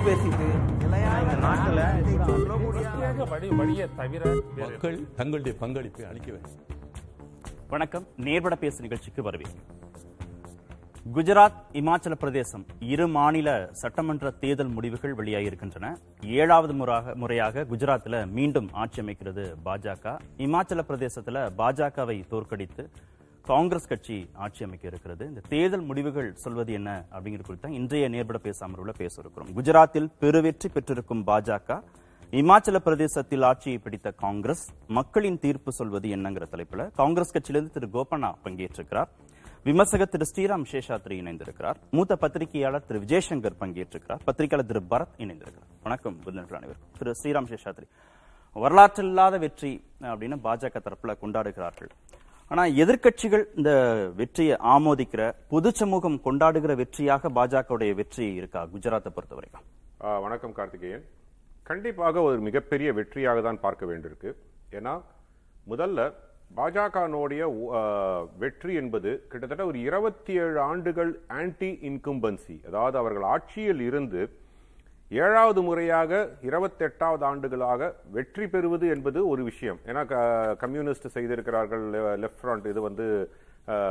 [0.00, 0.28] எதிர்த்து
[3.26, 4.56] பேசிட்டு.
[4.56, 6.50] மக்கள் தங்களுடைய பங்களிப்பை அளிக்க வேண்டும்.
[7.68, 8.06] வணக்கம்.
[8.16, 9.78] நேர்பட பேசு நிகழ்ச்சிக்கு வரவேற்கிறேன்
[11.14, 15.96] குஜராத் இமாச்சல பிரதேசம் இரு மாநில சட்டமன்ற தேர்தல் முடிவுகள் வெளியாகியிருக்கின்றன.
[16.24, 20.18] ஏழாவது முறாக முறையாக குஜராத்தில் மீண்டும் ஆட்சி அமைக்கிறது பாஜக.
[20.38, 22.90] இமாச்சல பிரதேசத்தில் பாஜகவை தோற்கடித்து
[23.50, 25.24] காங்கிரஸ் கட்சி ஆட்சி அமைக்க இருக்கிறது.
[25.30, 29.48] இந்த தேர்தல் முடிவுகள் சொல்வது என்ன அப்படிங்கிறது குறித்து இன்றைய நேர்பட பேச அமர்வுல பேச இருக்கிறோம்.
[29.56, 31.78] குஜராத்தில் பெருவெற்றி பெற்றிருக்கும் பாஜக
[32.40, 34.64] இமாச்சல பிரதேசத்தில் ஆட்சியை பிடித்த காங்கிரஸ்
[34.98, 39.10] மக்களின் தீர்ப்பு சொல்வது என்னங்கிற தலைப்புல காங்கிரஸ் கட்சியிலிருந்து திரு கோபண்ணா பங்கேற்றிருக்கிறார்.
[39.64, 41.80] விமர்சகர் திரு ஸ்ரீராம் சேஷாத்ரி இணைந்திருக்கிறார்.
[41.96, 44.22] மூத்த பத்திரிகையாளர் திரு விஜயசங்கர் பங்கேற்றிருக்கிறார்.
[44.28, 45.68] பத்திரிகையாளர் திரு பரத் இணைந்திருக்கிறார்.
[45.88, 46.94] வணக்கம் விருந்தினர் அனைவருக்கும்.
[47.00, 47.88] திரு ஸ்ரீராம் சேஷாத்ரி
[48.64, 49.74] வரலாற்றில்லாத வெற்றி
[50.12, 51.92] அப்படின்னு பாஜக தரப்புல கொண்டாடுகிறார்கள்.
[52.50, 53.72] ஆனால் எதிர்க்கட்சிகள் இந்த
[54.20, 55.22] வெற்றியை ஆமோதிக்கிற
[55.52, 59.66] பொது சமூகம் கொண்டாடுகிற வெற்றியாக பாஜகவுடைய வெற்றி இருக்கா குஜராத்தை பொறுத்த வரைக்கும்
[60.24, 61.04] வணக்கம் கார்த்திகேயன்.
[61.68, 64.30] கண்டிப்பாக ஒரு மிகப்பெரிய வெற்றியாக தான் பார்க்க வேண்டியிருக்கு.
[64.78, 64.94] ஏன்னா
[65.72, 66.08] முதல்ல
[66.58, 67.42] பாஜகனுடைய
[68.42, 74.22] வெற்றி என்பது கிட்டத்தட்ட ஒரு இருபத்தி ஏழு ஆண்டுகள் ஆன்டி இன்கம்பன்சி அதாவது அவர்கள் ஆட்சியில் இருந்து
[75.12, 79.78] ஏழாவது முறையாக இருபத்தெட்டாவது ஆண்டுகளாக வெற்றி பெறுவது என்பது ஒரு விஷயம்.
[79.86, 83.30] ஏன்னா க- கம்யூனிஸ்ட் செய்திருக்கிறார்கள் லெஃப்ட் ஃப்ரண்ட் இது வந்து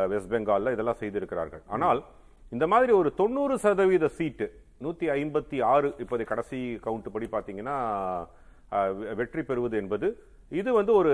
[0.07, 1.61] வெஸ்ட் பெங்கால்ல இதெல்லாம் செய்திருக்கிறார்கள்.
[1.67, 2.03] ஆனால்
[2.49, 8.27] இந்த மாதிரி ஒரு தொண்ணூறு சதவீத சீட்டு நூத்தி ஐம்பத்தி ஆறு இப்போதை கடைசி கவுண்ட் படி பார்த்தீங்கன்னா
[8.71, 11.11] வெ- வெற்றி பெறுவது என்பது இது வந்து ஒரு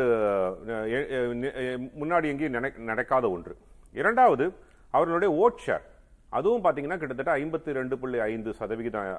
[1.99, 3.57] முன்னாடி எங்கேயும் நடக்காத ஒன்று.
[3.93, 4.53] இரண்டாவது
[4.91, 5.81] அவர்களுடைய ஓட் ஷேர்.
[6.29, 9.09] அதுவும் பாத்தீங்கன்னா கிட்டத்தட்ட ஐம்பத்தி ரெண்டு புள்ளி ஐந்து சதவிகிதம்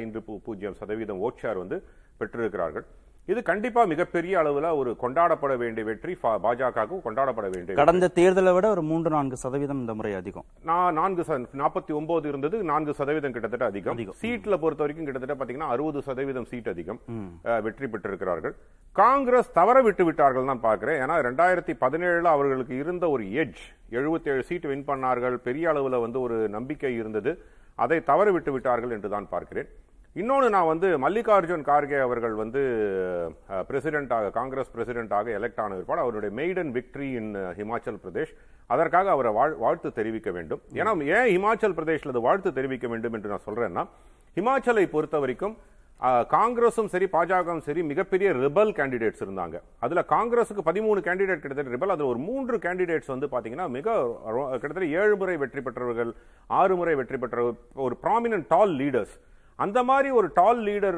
[0.00, 1.76] ஐந்து பூஜ்ஜியம் சதவீதம் ஓட் ஷேர் வந்து
[2.20, 2.86] பெற்றிருக்கிறார்கள்.
[3.32, 6.12] இது கண்டிப்பா மிகப்பெரிய அளவுல ஒரு கொண்டாடப்பட வேண்டிய வெற்றி.
[6.44, 10.46] பாஜகவுக்கு கொண்டாடப்பட வேண்டிய கடந்த தேர்தலை விட ஒரு மூன்று நான்கு சதவீதம் இந்த முறை அதிகம்.
[10.70, 11.24] நான் நான்கு
[11.60, 14.02] நாற்பத்தி ஒன்பது இருந்தது நான்கு சதவீதம் கிட்டத்தட்ட அதிகம்.
[14.22, 17.00] சீட்ல பொறுத்த வரைக்கும் கிட்டத்தட்ட பாத்தீங்கன்னா அறுபது சதவீதம் சீட் அதிகம்.
[17.66, 18.54] வெற்றி பெற்றிருக்கிறார்கள்.
[19.02, 23.64] காங்கிரஸ் தவற விட்டு விட்டார்கள் தான் பார்க்கிறேன் ஏன்னா ரெண்டாயிரத்தி பதினேழுல அவர்களுக்கு இருந்த ஒரு எட்ஜ்
[24.02, 27.32] 77 சீட் வின் பண்ணார்கள் பெரிய அளவுல வந்து ஒரு நம்பிக்கை இருந்தது.
[27.84, 29.70] அதை தவற விட்டு விட்டார்கள் என்று தான் பார்க்கிறேன்.
[30.16, 32.60] இன்னொன்று நான் வந்து மல்லிகார்ஜுன் கார்கே அவர்கள் வந்து
[33.68, 38.32] பிரசிடென்ட்டாக காங்கிரஸ் பிரசிடென்ட்டாக எலெக்ட் ஆன பிற்பாடு அவருடைய maiden victory in Himachal Pradesh
[38.70, 40.60] அதற்காக அவரை வாழ்- வாழ்த்து தெரிவிக்க வேண்டும்.
[40.78, 43.84] ஏன்னா ஏன் ஹிமாச்சல் பிரதேஷில் அது வாழ்த்து தெரிவிக்க வேண்டும் என்று நான் சொல்றேன்னா
[44.36, 45.56] ஹிமாச்சலை பொறுத்த வரைக்கும்
[46.30, 49.56] காங்கிரஸும் சரி பாஜகவும் சரி மிகப்பெரிய ரிபல் கேண்டிடேட்ஸ் இருந்தாங்க.
[49.80, 53.86] அதுல காங்கிரஸுக்கு பதிமூணு கேண்டிடேட் கிட்டத்தட்ட ரிபல் அதில் ஒரு மூன்று கேண்டிடேட்ஸ் வந்து பாத்தீங்கன்னா மிக
[54.54, 56.10] கிட்டத்தட்ட ஏழு முறை வெற்றி பெற்றவர்கள்
[56.50, 57.38] ஆறு முறை வெற்றி பெற்ற
[57.82, 59.14] ஒரு ப்ராமினன்ட் டால் லீடர்ஸ்
[59.58, 60.96] அந்த மாதிரி ஒரு டால் லீடர்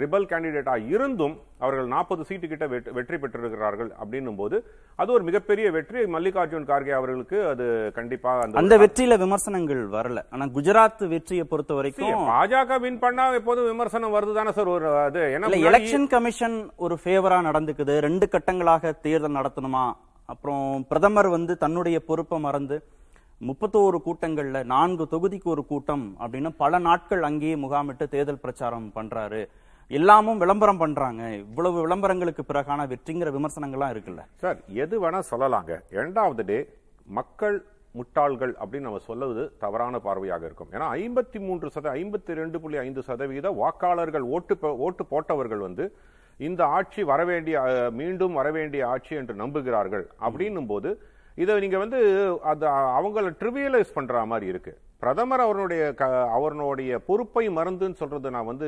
[0.00, 4.56] ரிபல் கேண்டிடேட்டா இருந்தும் அவர்கள் நாற்பது சீட்டு கிட்ட வெற்றி- பெற்றிருக்கிறார்கள் அப்படின்னும் போது
[4.98, 6.00] அது ஒரு மிகப்பெரிய வெற்றி.
[6.12, 7.64] மல்லிகார்ஜுன் கார்கே அவர்களுக்கு அது
[7.94, 10.22] கண்டிப்பா அந்த அந்த வெற்றியில விமர்சனங்கள் வரல.
[10.30, 15.50] ஆனா குஜராத் வெற்றியை பொறுத்த வரைக்கும் பாஜக வின் பண்ணா எப்போதும் விமர்சனம் வருதுதானே சார் ஒரு அது ஏன்னா
[15.68, 17.96] எலெக்ஷன் கமிஷன் ஒரு ஃபேவரா நடந்துக்குது.
[18.00, 19.84] ரெண்டு கட்டங்களாக தேர்தல் நடத்தணுமா?
[20.28, 22.76] அப்புறம் பிரதமர் வந்து தன்னுடைய பொறுப்பை மறந்து
[23.46, 29.48] முப்பத்தோரு கூட்டங்கள்ல நான்கு தொகுதிக்கு ஒரு கூட்டம் அப்படின்னு பல நாட்கள் அங்கேயே முகாமிட்டு தேர்தல் பிரச்சாரம் பண்றாரு.
[29.88, 31.34] எல்லாமும் விளம்பரம் பண்றாங்க.
[31.34, 34.24] இவ்வளவு விளம்பரங்களுக்கு பிறகான வெற்றிங்கிற விமர்சனங்கள்லாம் இருக்குல்ல.
[34.34, 35.80] சார் எது வேணா சொல்லலாங்க.
[35.90, 36.68] இரண்டாவது டே
[37.06, 37.64] மக்கள்
[37.94, 40.68] முட்டாள்கள் அப்படின்னு நம்ம சொல்லுவது தவறான பார்வையாக இருக்கும்.
[40.70, 45.94] ஏன்னா ஐம்பத்தி மூன்று சதவீதம் ஐம்பத்தி ரெண்டு புள்ளி ஐந்து சதவீத வாக்காளர்கள் ஓட்டு போ- ஓட்டு போட்டவர்கள் வந்து
[46.36, 50.02] இந்த ஆட்சி வரவேண்டிய மீண்டும் வரவேண்டிய ஆட்சி என்று நம்புகிறார்கள்.
[50.20, 51.02] அப்படின்னும் போது
[51.34, 51.98] இதை நீங்க வந்து
[52.42, 54.78] அது அவங்கள ட்ரிவியலைஸ் பண்ற மாதிரி இருக்கு.
[54.98, 58.66] பிரதமர் அவருடைய க- அவருடைய பொறுப்பை மறந்துன்னு சொல்றது நான் வந்து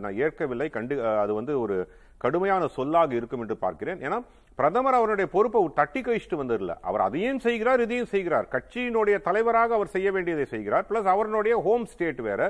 [0.00, 0.68] நான் ஏற்கவில்லை.
[0.68, 3.98] கண்டு அது வந்து ஒரு கடுமையான சொல்லாக இருக்கும் என்று பார்க்கிறேன்.
[3.98, 4.24] ஏன்னா
[4.58, 6.74] பிரதமர் அவருடைய பொறுப்பை தட்டி கழிச்சுட்டு வந்ததில்ல.
[6.88, 8.46] அவர் அதையும் செய்கிறார் இதையும் செய்கிறார்.
[8.54, 10.84] கட்சியினுடைய தலைவராக அவர் செய்ய வேண்டியதை செய்கிறார்.
[10.90, 12.40] பிளஸ் அவருடைய ஹோம் ஸ்டேட் வேற.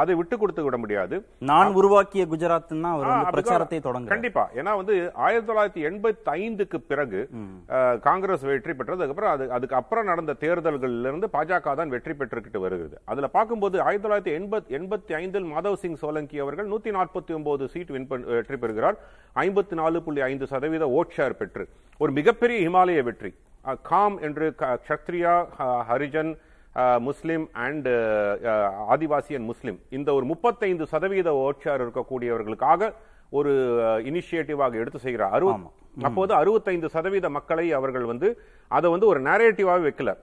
[0.00, 1.16] அதை விட்டு கொடுத்து விட முடியாது.
[1.50, 3.32] நான் உருவாக்கிய அப்படிதான்.
[3.36, 4.44] பிரச்சாரத்தை தொடங்க கண்டிப்பா.
[4.58, 4.94] ஏன்னா வந்து
[5.26, 7.22] ஆயிரத்தி தொள்ளாயிரத்தி எண்பத்தி ஐந்துக்கு பிறகு
[8.06, 9.00] காங்கிரஸ் வெற்றி பெற்றது.
[9.00, 12.96] அதுக்கப்புறம் அது அதுக்கு அப்புறம் நடந்த தேர்தல்கள்ல இருந்து பாஜக தான் வெற்றி பெற்றுக்கிட்டு வருகிறது.
[13.12, 17.92] அதுல பார்க்கும்போது ஆயிரத்தி தொள்ளாயிரத்தி எண்பத்தி எண்பத்தி ஐந்தில் மாதவ் சிங் சோலங்கி அவர்கள் நூத்தி நாற்பத்தி ஒன்பது சீட்
[18.38, 18.98] வெற்றி பெறுகிறார்.
[19.46, 21.68] ஐம்பத்தி நாலு புள்ளி ஐந்து சதவீத ஓட் ஷேர் பெற்று
[21.98, 23.34] ஒரு மிகப்பெரிய இமாலய வெற்றி.
[23.82, 26.38] காம் என்று க- க்ஷத்ரியா ஹ- Harijan
[26.98, 27.88] Muslim and
[28.90, 29.80] Adivasi and Muslim.
[29.88, 32.92] இந்த ஒரு முப்பத்தைந்து சதவீத ஓட்சார் இருக்கக்கூடியவர்களுக்காக
[33.30, 33.50] ஒரு
[34.04, 35.32] இனிஷியேட்டிவாக எடுத்து செய்கிறார்.
[35.32, 35.58] அறுபது.
[36.02, 40.16] அப்போது அறுபத்தைந்து சதவீத மக்களை அவர்கள் வந்து அதை வந்து ஒரு நேரேட்டிவாக வைக்கல.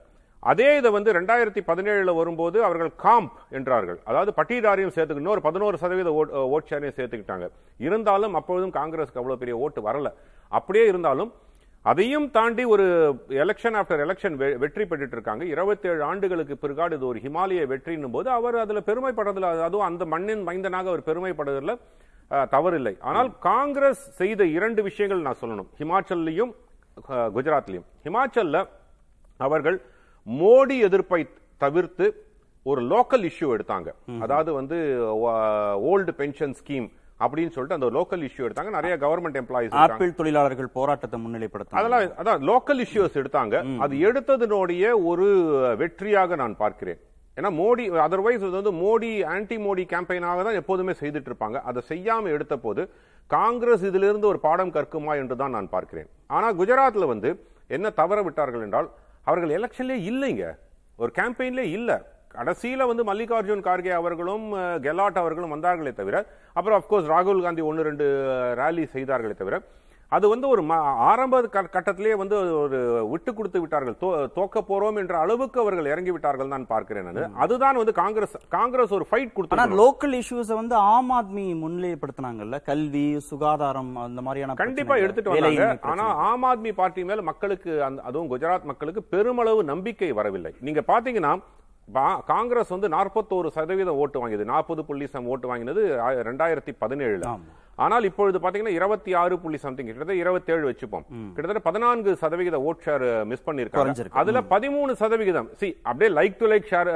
[0.50, 3.98] அதே இதை வந்து ரெண்டாயிரத்தி பதினேழில் வரும்போது அவர்கள் காம்ப் என்றார்கள்.
[4.08, 6.10] அதாவது பட்டியலாரையும் சேர்த்துக்கணும் ஒரு பதினோரு சதவீத
[6.54, 7.48] ஓட் ஷேரையும் சேர்த்துக்கிட்டாங்க.
[7.86, 10.10] இருந்தாலும் அப்பொழுதும் காங்கிரஸ்க்கு அவ்வளோ பெரிய ஓட்டு வரல.
[10.58, 11.32] அப்படியே இருந்தாலும்
[11.90, 12.84] அதையும் தாண்டி ஒரு
[13.42, 18.56] எலெக்ஷன் ஆஃப்டர் எலெக்ஷன் வெற்றி பெற்றுட்டு இருக்காங்க 27 ஆண்டுகளுக்கு பிற்காடு இது ஒரு ஹிமாலய வெற்றின்னும் போது அவர்
[18.62, 21.74] அதில் பெருமைப்படுறதுல அதுவும் அந்த மண்ணின் மைந்தனாக அவர் பெருமைப்படுறதுல
[22.54, 22.94] தவறில்லை.
[23.08, 25.68] ஆனால் காங்கிரஸ் செய்த இரண்டு விஷயங்கள் நான் சொல்லணும்.
[25.80, 26.52] ஹிமாச்சல்லையும்
[27.36, 27.86] குஜராத்லையும்.
[28.06, 28.64] ஹிமாச்சல்ல
[29.40, 29.78] அவர்கள்
[30.26, 31.20] மோடி எதிர்ப்பை
[31.64, 32.06] தவிர்த்து
[32.70, 33.88] ஒரு லோக்கல் இஷ்யூ எடுத்தாங்க.
[34.24, 34.76] அதாவது வந்து
[35.90, 36.86] ஓல்டு பென்ஷன் ஸ்கீம்
[37.24, 38.72] அப்படின்னு சொல்லிட்டு அந்த லோக்கல் இஷ்யூ எடுத்தாங்க.
[38.78, 43.62] நிறைய கவர்மெண்ட் எம்ப்ளாயிஸ் ஆப்பிள் தொழிலாளர்கள் போராட்டத்தை முன்னிலைப்படுத்த அதெல்லாம் அதான் லோக்கல் இஷ்யூஸ் எடுத்தாங்க.
[43.86, 45.28] அது எடுத்ததனுடைய ஒரு
[45.82, 47.00] வெற்றியாக நான் பார்க்கிறேன்.
[47.38, 51.58] ஏன்னா மோடி அதர்வைஸ் இது வந்து மோடி ஆன்டி மோடி கேம்பெயினாக தான் எப்போதுமே செய்துட்டு இருப்பாங்க.
[51.70, 52.82] அதை செய்யாம எடுத்த போது
[53.30, 56.08] காங்கிரஸ் இதிலிருந்து ஒரு பாடம் கற்குமா என்று தான் நான் பார்க்கிறேன்.
[56.36, 57.30] ஆனா குஜராத்ல வந்து
[57.76, 58.88] என்ன தவற விட்டார்கள் என்றால்
[59.28, 60.44] அவர்கள் எலெக்ஷன்லேயே இல்லைங்க.
[61.02, 61.96] ஒரு கேம்பெயின்லேயே இல்லை.
[62.36, 64.46] கடைசியில வந்து மல்லிகார்ஜுன் கார்கே அவர்களும்
[64.86, 66.16] கெலாட் அவர்களும் வந்தார்களே தவிர
[66.52, 68.06] அப்புறம் அப்கோர்ஸ் ராகுல் காந்தி ஒன்னு ரெண்டு
[68.60, 69.58] ரேலி செய்தார்களே தவிர
[70.12, 70.62] அது வந்து ஒரு
[71.08, 72.78] ஆரம்ப கட்டத்திலேயே வந்து ஒரு
[73.10, 73.96] விட்டு கொடுத்து விட்டார்கள்.
[74.36, 79.32] தோக்க போறோம் என்ற அளவுக்கு அவர்கள் இறங்கி விட்டார்கள் தான் பார்க்கிறேன் அதுதான் வந்து காங்கிரஸ் காங்கிரஸ் ஒரு ஃபைட்
[79.50, 82.62] ஆனா கொடுத்து லோக்கல் இஷ்யூஸ வந்து ஆம் ஆத்மி முன்னிலைப்படுத்தினாங்கல்ல?
[82.62, 85.66] கல்வி சுகாதாரம் அந்த மாதிரியான கண்டிப்பா எடுத்துட்டு வந்தாங்க.
[85.92, 86.06] ஆனா.
[86.28, 90.54] ஆம் ஆத்மி பார்ட்டி மேல மக்களுக்கு அதுவும் குஜராத் மக்களுக்கு பெருமளவு நம்பிக்கை வரவில்லை.
[90.60, 91.34] நீங்க பாத்தீங்கன்னா
[92.30, 94.44] காங்கிரஸ் வந்து 41% சதவீதம் ஓட்டு வாங்கியது.
[94.50, 95.82] நாற்பது புள்ளி சம் ஓட்டு வாங்கினது
[96.28, 97.26] ரெண்டாயிரத்தி பதினேழுல.
[97.84, 101.04] ஆனால் இப்பொழுது பாத்தீங்கன்னா இருபத்தி ஆறு புள்ளி சம்திங் கிட்டத்தட்ட இருபத்தி ஏழு வச்சுப்போம்
[101.34, 104.06] கிட்டத்தட்ட பதினான்கு சதவிகித ஓட் ஷேர் மிஸ் பண்ணிருக்காங்க.
[104.22, 106.90] அதுல பதிமூணு சதவிகிதம் சி அப்படியே லைக் டு லைக் ஷேர்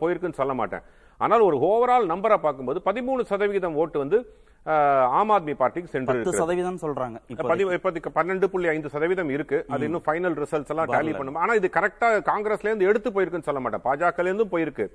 [0.00, 0.84] போயிருக்குன்னு சொல்ல மாட்டேன்.
[1.20, 4.20] ஆனால் ஒரு ஓவரால் நம்பரை பார்க்கும்போது பதிமூணு சதவிகிதம் ஓட்டு வந்து
[4.66, 6.12] ஆம் ஆத்மி பார்ட்டிக்கு சென்று.
[6.32, 8.06] சதவீதம் சொல்றாங்க இப்போ பதி- இப்போதைக்கு.
[8.14, 9.64] பன்னெண்டு புள்ளி ஐந்து சதவீதம் இருக்கு.
[9.68, 11.34] அது இன்னும் ஃபைனல் ரிசல்ட்ஸ் எல்லாம் டேலி பண்ணும்.
[11.34, 13.80] ஆனா இது கரெக்டா காங்கிரஸ்ல இருந்து எடுத்து போயிருக்குன்னு சொல்ல மாட்டேன்.
[13.84, 14.88] பாஜக இருந்தும் போயிருக்கு.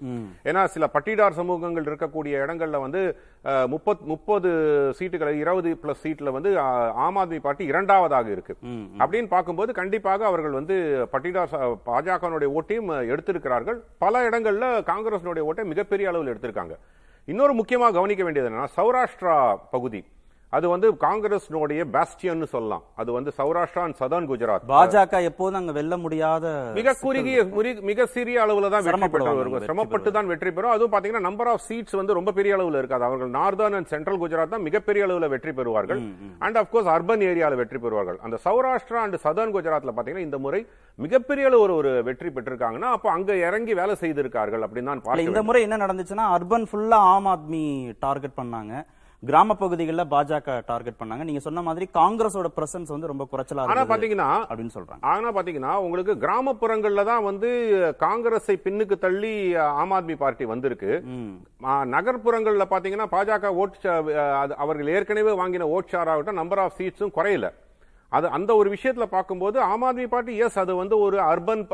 [0.44, 4.50] ஏன்னா சில பட்டிடார் சமூகங்கள் இருக்கக்கூடிய இடங்கள்ல வந்து முப்பத் முப்பது
[5.00, 8.56] சீட்டுகள் இருபது பிளஸ் சீட்ல வந்து ஆம் ஆத்மி பார்ட்டி இரண்டாவதாக இருக்கு.
[8.98, 13.78] அப்படின்னு பார்க்கும்போது கண்டிப்பாக அவர்கள் வந்து பட்டிடார் பாஜகனுடைய ஓட்டையும் எடுத்திருக்கிறார்கள்.
[13.98, 16.76] பல இடங்கள்ல காங்கிரஸினுடைய ஓட்டை மிகப்பெரிய அளவில் எடுத்திருக்காங்க.
[17.32, 19.36] இன்னொரு முக்கியமாக கவனிக்க வேண்டியது என்னன்னா சௌராஷ்டிரா
[19.74, 20.00] பகுதி.
[20.58, 22.84] அது வந்து காங்கிரஸ்னுடைய பாஸ்டியன் சொல்லலாம்.
[23.02, 24.64] அது வந்து சௌராஷ்டிரா அண்ட் சதர்ன் குஜராத்.
[24.72, 26.46] பாஜக எப்போதும் அங்க வெல்ல முடியாத
[26.78, 27.44] மிக குறுகிய
[27.90, 29.10] மிக சிறிய அளவுல தான் வெற்றி
[29.68, 30.74] சிரமப்பட்டு தான் வெற்றி பெறும்.
[30.76, 33.06] அதுவும் பாத்தீங்கன்னா நம்பர் ஆஃப் சீட்ஸ் வந்து ரொம்ப பெரிய அளவுல இருக்காது.
[33.10, 36.02] அவர்கள் நார்தர்ன் அண்ட் சென்ட்ரல் குஜராத் தான் மிகப்பெரிய அளவுல வெற்றி பெறுவார்கள்.
[36.46, 38.20] அண்ட் அப்கோர்ஸ் அர்பன் ஏரியால வெற்றி பெறுவார்கள்.
[38.28, 40.62] அந்த சௌராஷ்டிரா அண்ட் சதர்ன் குஜராத்ல பாத்தீங்கன்னா இந்த முறை
[41.00, 45.62] மிகப்பெரிய அளவு ஒரு ஒரு வெற்றி பெற்றிருக்காங்கன்னா அப்போ அங்க இறங்கி வேலை செய்திருக்கார்கள் அப்படின்னு தான் இந்த முறை
[45.68, 47.66] என்ன நடந்துச்சுன்னா அர்பன் ஃபுல்லா ஆம் ஆத்மி
[48.08, 48.74] டார்கெட் பண்ணாங்க.
[49.28, 51.24] கிராம பகுதிகளில் பாஜக டார்கெட் பண்ணாங்க.
[51.30, 55.04] நீங்க சொன்ன மாதிரி காங்கிரஸோட பிரசன்ஸ் வந்து ரொம்ப குறைச்சலா ஆனா பாத்தீங்கன்னா அப்படின்னு சொல்றாங்க.
[55.14, 57.50] ஆனா பாத்தீங்கன்னா உங்களுக்கு கிராமப்புறங்கள்ல தான் வந்து
[58.06, 59.34] காங்கிரஸை பின்னுக்கு தள்ளி
[59.82, 60.92] ஆம் ஆத்மி பார்ட்டி வந்திருக்கு.
[61.96, 63.76] நகர்ப்புறங்கள்ல பாத்தீங்கன்னா பாஜக ஓட்
[64.66, 67.50] அவர்கள் ஏற்கனவே வாங்கின ஓட் ஷேர் ஆகட்டும் நம்பர் ஆஃப் சீட்ஸும் குறையல.
[68.18, 71.66] அது அந்த ஒரு விஷயத்துல பார்க்கும்போது ஆம் ஆத்மி பார்ட்டி எஸ் அது வந்து ஒரு அர்பன்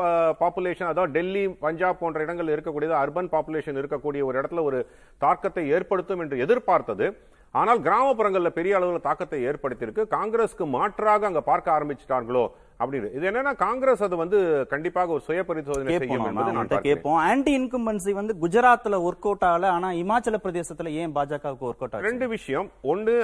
[0.42, 4.80] பாப்புலேஷன் அதாவது டெல்லி பஞ்சாப் போன்ற இடங்கள் இருக்கக்கூடியது அர்பன் பாப்புலேஷன் இருக்கக்கூடிய ஒரு இடத்துல ஒரு
[5.24, 7.08] தாக்கத்தை ஏற்படுத்தும் என்று எதிர்பார்த்தது.
[7.50, 10.04] ஆனால் கிராமப்புறங்களில் பெரிய அளவில் தாக்கத்தை ஏற்படுத்தியிருக்கு.
[10.16, 12.44] காங்கிரஸ்க்கு மாற்றாக அங்க பார்க்க ஆரம்பிச்சிட்டார்களோ?
[12.80, 14.38] அப்படின்னு இது என்னன்னா காங்கிரஸ் அது வந்து
[14.72, 16.72] கண்டிப்பாக ஒரு சுய பரிசோதனை செய்யும்.
[16.86, 17.18] கேட்போம்.
[17.28, 19.68] ஆன்டி இன்கம்பன்சி வந்து குஜராத்ல ஒர்க் அவுட் ஆகல.
[19.76, 22.68] ஆனா இமாச்சல பிரதேசத்துல ஏன் பாஜகவுக்கு ஒர்க் அவுட் ரெண்டு விஷயம்.
[22.92, 23.14] ஒன்னு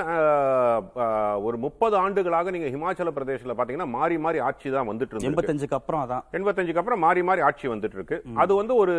[1.49, 6.04] ஒரு முப்பது ஆண்டுகளாக நீங்க ஹிமாச்சல பிரதேசல பாத்தீங்கன்னா மாறி மாறி ஆட்சி தான் வந்துட்டு இருக்கு எண்பத்தஞ்சுக்கு அப்புறம்
[6.04, 6.25] அதான்.
[6.38, 8.19] எண்பத்தஞ்சுக்கு அப்புறம் மாறி மாறி ஆட்சி வந்துட்டு இருக்கு.
[8.44, 8.96] அது வந்து ஒரு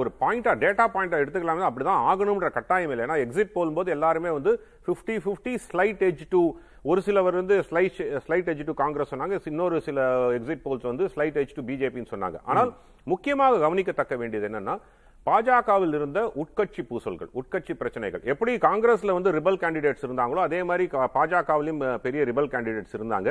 [0.00, 3.06] ஒரு பாயிண்டா டேட்டா பாயிண்டா எடுத்துக்கலாம் அப்படிதான் ஆகணும்ன்ற கட்டாயம் இல்லை.
[3.06, 4.54] ஏன்னா எக்ஸிட் போகும்போது எல்லாருமே வந்து
[4.90, 6.42] 50 50 ஸ்லைட் எஜ் டு
[6.84, 10.00] ஒரு சிலவர் வந்து slight slight edge to Congress சொன்னாங்க இன்னொரு சில
[10.36, 12.38] எக்ஸிட் போல்ஸ் வந்து ஸ்லைட் எஜ் டு பிஜேபின்னு சொன்னாங்க.
[12.44, 12.70] ஆனால்
[13.06, 14.74] முக்கியமாக கவனிக்கத்தக்க வேண்டியது என்னன்னா
[15.26, 21.80] பாஜகவில் இருந்த உட்கட்சி பூசல்கள் உட்கட்சி பிரச்சனைகள் எப்படி காங்கிரஸ்ல வந்து ரிபல் கேண்டிடேட்ஸ் இருந்தாங்களோ அதே மாதிரி பாஜகவிலும்
[22.02, 23.28] பெரிய ரிபல் கேண்டிடேட்ஸ் இருந்தாங்க.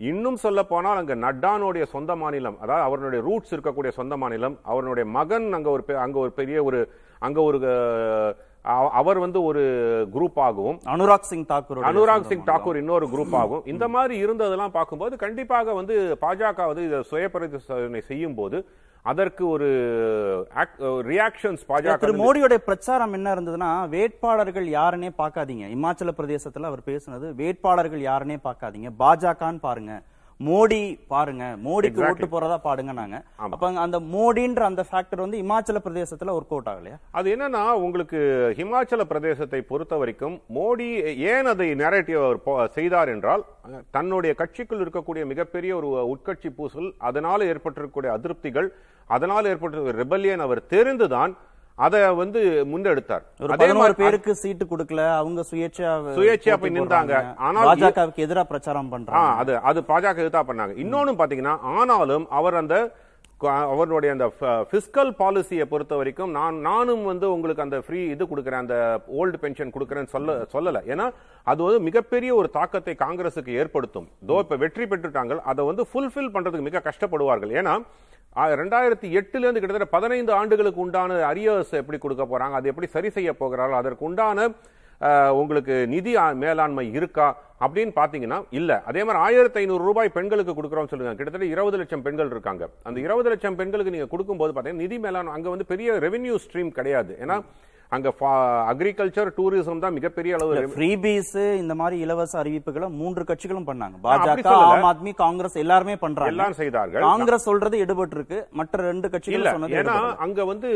[0.00, 5.48] இன்னும் சொல்ல போனால் அங்க நட்டானுடைய சொந்த மாநிலம் அதாவது அவருடைய ரூட்ஸ் இருக்கக்கூடிய சொந்த மாநிலம் அவருடைய மகன்
[5.54, 6.78] அங்க ஒரு பெ- அங்க ஒரு பெரிய ஒரு
[7.22, 7.58] அங்க ஒரு
[8.64, 9.62] அவர் வந்து ஒரு
[10.14, 15.16] குரூப் ஆகவும் அனுராக் சிங் தாக்கூர் அனுராக் சிங் தாக்கூர் இன்னொரு குரூப் ஆகும் இந்த மாதிரி இருந்ததெல்லாம் பார்க்கும்போது
[15.16, 18.66] கண்டிப்பாக வந்து பாஜக வந்து இதை சுய பரிசோதனை செய்யும் போது
[19.04, 19.68] அதற்கு ஒரு
[21.00, 25.66] ரியாக்ஷன்ஸ் திரு பாஜக மோடியோட பிரச்சாரம் என்ன இருந்ததுன்னா வேட்பாளர்கள் யாருன்னே பார்க்காதீங்க.
[25.76, 28.90] இமாச்சல பிரதேசத்துல அவர் பேசுனது வேட்பாளர்கள் யாருன்னே பார்க்காதீங்க.
[28.98, 30.02] பாஜகன்னு பாருங்க.
[30.40, 30.78] மோடி
[31.10, 32.00] பாருங்க மோடிக்கு.
[32.04, 33.16] ஓட்டு போறதா பாடுங்க நாங்க.
[33.46, 38.20] அப்ப அந்த மோடின்ற அந்த ஃபேக்டர் வந்து இமாச்சல பிரதேசத்துல ஒர்க் அவுட் ஆகலையா அது என்னன்னா உங்களுக்கு
[38.58, 40.88] ஹிமாச்சல பிரதேசத்தை பொறுத்த வரைக்கும் மோடி
[41.32, 42.40] ஏன் அதை நேரட்டிவ் அவர்
[42.76, 43.44] செய்தார் என்றால்
[43.94, 48.70] தன்னுடைய கட்சிக்குள் இருக்கக்கூடிய மிகப்பெரிய ஒரு உட்கட்சி பூசல் அதனால ஏற்பட்டிருக்கக்கூடிய அதிருப்திகள்
[49.10, 51.32] அதனால் ஏற்பட்ட ரிபல்லியன் அவர் தெரிந்துதான்
[51.86, 53.24] அதை வந்து முன்னெடுத்தார்.
[53.56, 57.14] அதே மாதிரி பேருக்கு சீட்டு கொடுக்கல அவங்க சுயேட்சையா சுயேட்சையா போய் நின்றாங்க.
[57.48, 59.36] ஆனால் பாஜகவுக்கு எதிரா பிரச்சாரம் பண்றாங்க.
[59.42, 60.74] அது அது பாஜக எதிர்த்தா பண்ணாங்க.
[60.84, 62.76] இன்னொன்னு பாத்தீங்கன்னா ஆனாலும் அவர் அந்த
[63.74, 64.26] அவருடைய அந்த
[64.72, 68.76] பிஸ்கல் பாலிசியை பொறுத்த வரைக்கும் நான் நானும் வந்து உங்களுக்கு அந்த ஃப்ரீ இது கொடுக்கறேன் அந்த
[69.20, 70.82] ஓல்டு பென்ஷன் கொடுக்கறேன்னு சொல்ல சொல்லல.
[70.92, 71.06] ஏன்னா
[71.50, 74.08] அது வந்து மிகப்பெரிய ஒரு தாக்கத்தை காங்கிரசுக்கு ஏற்படுத்தும்.
[74.30, 77.54] தோ இப்ப வெற்றி பெற்றுட்டாங்க அதை வந்து ஃபுல்ஃபில் பண்றதுக்கு மிக கஷ்டப்படுவார்கள்.
[77.60, 77.74] ஏன்னா
[78.60, 83.80] ரெண்டாயிரத்தி எட்டுலேருந்து கிட்டத்தட்ட பதினைந்து ஆண்டுகளுக்கு உண்டான அரியர்ஸ் எப்படி கொடுக்க போகிறாங்க அது எப்படி சரி செய்ய போகிறார்கள்
[83.82, 84.48] அதற்கு உண்டான
[85.40, 87.26] உங்களுக்கு நிதி மேலாண்மை இருக்கா
[87.64, 88.76] அப்படின்னு பார்த்தீங்கன்னா இல்லை.
[88.90, 91.14] அதே மாதிரி ஆயிரத்தி ஐநூறு ரூபாய் பெண்களுக்கு கொடுக்குறோம்னு சொல்லுங்க.
[91.18, 92.64] கிட்டத்தட்ட இருபது லட்சம் பெண்கள் இருக்காங்க.
[92.88, 97.14] அந்த இருபது லட்சம் பெண்களுக்கு நீங்கள் கொடுக்கும்போது பார்த்தீங்கன்னா நிதி மேலாண்மை அங்கே வந்து பெரிய ரெவென்யூ ஸ்ட்ரீம் கிடையாது.
[97.24, 97.38] ஏன்னா
[97.96, 98.08] அங்க
[98.72, 101.32] அக்ரிகல்ச்சர் டூரிசம் தான் மிகப்பெரிய அளவு ஃப்ரீபீஸ்
[101.62, 103.96] இந்த மாதிரி இலவச அறிவிப்புகளை மூன்று கட்சிகளும் பண்ணாங்க.
[104.04, 104.52] பாஜக.
[104.66, 106.32] ஆம் ஆத்மி காங்கிரஸ் எல்லாருமே பண்றாங்க.
[106.32, 107.04] எல்லாம் செய்தார்கள்.
[107.08, 109.96] காங்கிரஸ் சொல்றது எடுபட்டு இருக்கு மற்ற ரெண்டு கட்சிகள் சொன்னது ஏன்னா.
[110.26, 110.70] அங்க வந்து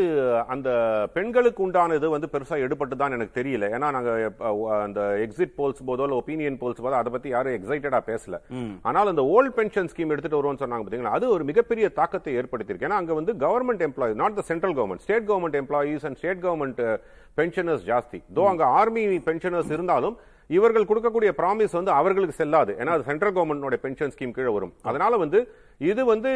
[0.55, 0.69] அந்த
[1.15, 3.69] பெண்களுக்கு உண்டானது வந்து பெருசா எடுபட்டு தான் எனக்கு தெரியல.
[3.77, 4.11] ஏன்னா நாங்க
[4.87, 8.41] அந்த எக்ஸிட் போல்ஸ் போதோ இல்ல ஒப்பீனியன் போல்ஸ் போதோ அதை பத்தி யாரும் எக்ஸைட்டடா பேசல.
[8.89, 12.89] ஆனால் அந்த ஓல்ட் பென்ஷன் ஸ்கீம் எடுத்துட்டு வருவோம்னு சொன்னாங்க பாத்தீங்களா அது ஒரு மிகப்பெரிய தாக்கத்தை ஏற்படுத்தியிருக்கு.
[12.89, 16.83] ஏன்னா அங்க வந்து government employee not the central government state government employees and state government
[17.37, 18.19] pensioners ஜாஸ்தி.
[18.35, 20.17] தோ அங்க ஆர்மி பென்ஷனர்ஸ் இருந்தாலும்
[20.57, 22.71] இவர்கள் கொடுக்கக்கூடிய ப்ராமிஸ் வந்து அவர்களுக்கு செல்லாது.
[22.79, 24.73] ஏன்னா அது சென்ட்ரல் கவர்மெண்டோட பென்ஷன் ஸ்கீம் கீழே வரும்.
[24.89, 25.39] அதனால வந்து
[25.79, 26.29] இது வந்து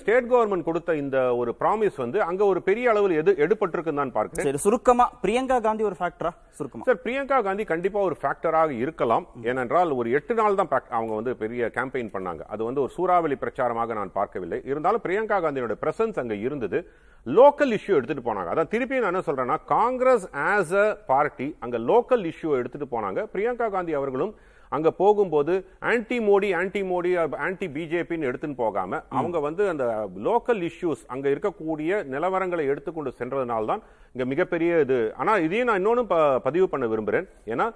[0.00, 4.46] ஸ்டேட் கவர்மெண்ட் கொடுத்த இந்த ஒரு ப்ராமிஸ் வந்து அங்க ஒரு பெரிய அளவில் எது எடுபட்டிருக்குன்னு தான் பார்க்கிறேன்.
[4.46, 6.86] சரி சுருக்கமா பிரியங்கா காந்தி ஒரு ஃபேக்டரா சுருக்கமா.
[6.88, 9.26] சார் பிரியங்கா காந்தி கண்டிப்பா ஒரு ஃபேக்டராக இருக்கலாம்.
[9.50, 12.42] ஏனென்றால் ஒரு எட்டு நாள் தான் அவங்க வந்து பெரிய கேம்பெயின் பண்ணாங்க.
[12.54, 14.60] அது வந்து ஒரு சூறாவளி பிரச்சாரமாக நான் பார்க்கவில்லை.
[14.72, 16.80] இருந்தாலும் பிரியங்கா காந்தியோட பிரசன்ஸ் அங்க இருந்தது.
[17.26, 18.50] லோக்கல் இஷ்யூ எடுத்துட்டு போனாங்க.
[18.54, 23.22] அதான் திருப்பி நான் என்ன சொல்றேன்னா காங்கிரஸ் ஆஸ் அ பார்ட்டி அங்க லோக்கல் இஷ்யூ எடுத்துட்டு போனாங்க.
[23.34, 24.32] பிரியங்கா காந்தி அவர்களும்
[24.76, 25.54] அங்க போகும்போது
[25.90, 27.10] anti Modi anti Modi
[27.46, 29.84] anti பிஜேபின்னு எடுத்துன்னு போகாம அவங்க வந்து அந்த
[30.28, 33.84] லோக்கல் இஷ்யூஸ் அங்க இருக்கக்கூடிய நிலவரங்களை எடுத்துக்கொண்டு சென்றதுனால தான்
[34.14, 35.00] இங்க மிகப்பெரிய இது.
[35.20, 36.04] ஆனா இதையும் நான் இன்னொன்னு
[36.48, 37.28] பதிவு பண்ண விரும்புறேன்.
[37.52, 37.66] ஏன்னா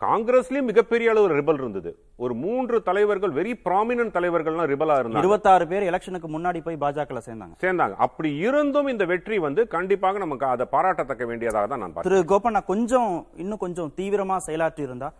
[0.00, 1.90] காங்கிரஸ்லயும் மிகப்பெரிய அளவு ரிபல் இருந்தது.
[2.24, 5.22] ஒரு மூன்று தலைவர்கள் வெரி ப்ராமினன்ட் தலைவர்கள்லாம் ரிபலா இருந்தாங்க.
[5.24, 7.54] இருபத்தாறு பேர் எலெக்ஷனுக்கு முன்னாடி போய் பாஜக சேர்ந்தாங்க.
[7.62, 7.94] சேர்ந்தாங்க.
[8.06, 13.12] அப்படி இருந்தும் இந்த வெற்றி வந்து கண்டிப்பாக நமக்கு அதை பாராட்டத்தக்க வேண்டியதாக தான் நான் திரு கோபண்ணா கொஞ்சம்
[13.44, 15.10] இன்னும் கொஞ்சம் தீவிரமா செயலாற்றி இருந்தா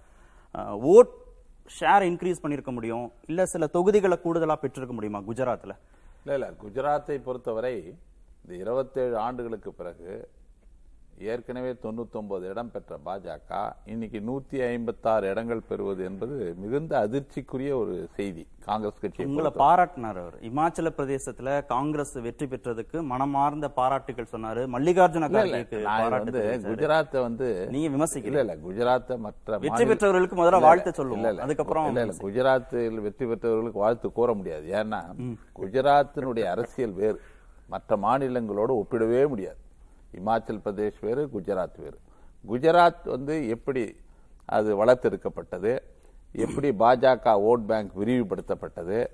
[0.65, 1.13] ஓட்
[1.81, 3.13] ஷேர் இன்க்ரீஸ் பண்ணிருக்க முடியும்.
[3.27, 5.73] இல்ல சில தொகுதிகளை கூடுதலா பெற்றிருக்க முடியுமா குஜராத்ல?
[6.25, 6.53] இல்ல இல்ல.
[6.63, 7.75] குஜராத்தை பொறுத்தவரை
[8.43, 10.29] இந்த இருபத்தேழு ஆண்டுகளுக்கு பிறகு
[11.33, 18.47] ஏற்கனவே 99 இடம் பெற்ற பாஜக இன்னைக்கு நூத்தி ஐம்பத்தாறு இடங்கள் பெறுவது என்பது மிகுந்த அதிர்ச்சிக்குரிய ஒரு செய்தி.
[18.67, 19.51] காங்கிரஸ் கட்சியை உங்களை.
[19.63, 20.37] பாராட்டினார் அவர்.
[20.49, 24.65] இமாச்சல பிரதேசத்துல காங்கிரஸ் வெற்றி பெற்றதுக்கு மனமார்ந்த பாராட்டுகள் சொன்னாரு.
[24.75, 25.31] மல்லிகார்ஜுன
[26.17, 26.43] வந்து.
[26.71, 28.43] குஜராத்தை வந்து நீங்க விமர்சிக்கல.
[28.45, 31.43] இல்ல குஜராத்தை மற்ற வெற்றி பெற்றவர்களுக்கு முதல்ல வாழ்த்து சொல்லுவோம்.
[31.47, 32.21] அதுக்கப்புறம் இல்ல இல்ல.
[32.27, 34.67] குஜராத்தில் வெற்றி பெற்றவர்களுக்கு வாழ்த்து கூற முடியாது.
[34.81, 35.03] ஏன்னா
[35.61, 37.21] குஜராத்தினுடைய அரசியல் வேறு.
[37.69, 39.61] மற்ற மாநிலங்களோடு ஒப்பிடவே முடியாது.
[40.13, 41.99] இமாச்சல் பிரதேஷ் வேறு குஜராத் வேறு.
[42.49, 43.97] குஜராத் வந்து எப்படி
[44.45, 45.79] அது வளர்த்தெடுக்கப்பட்டது
[46.33, 49.07] எப்படி பாஜக ஓட் பேங்க் விரிவுபடுத்தப்பட்டது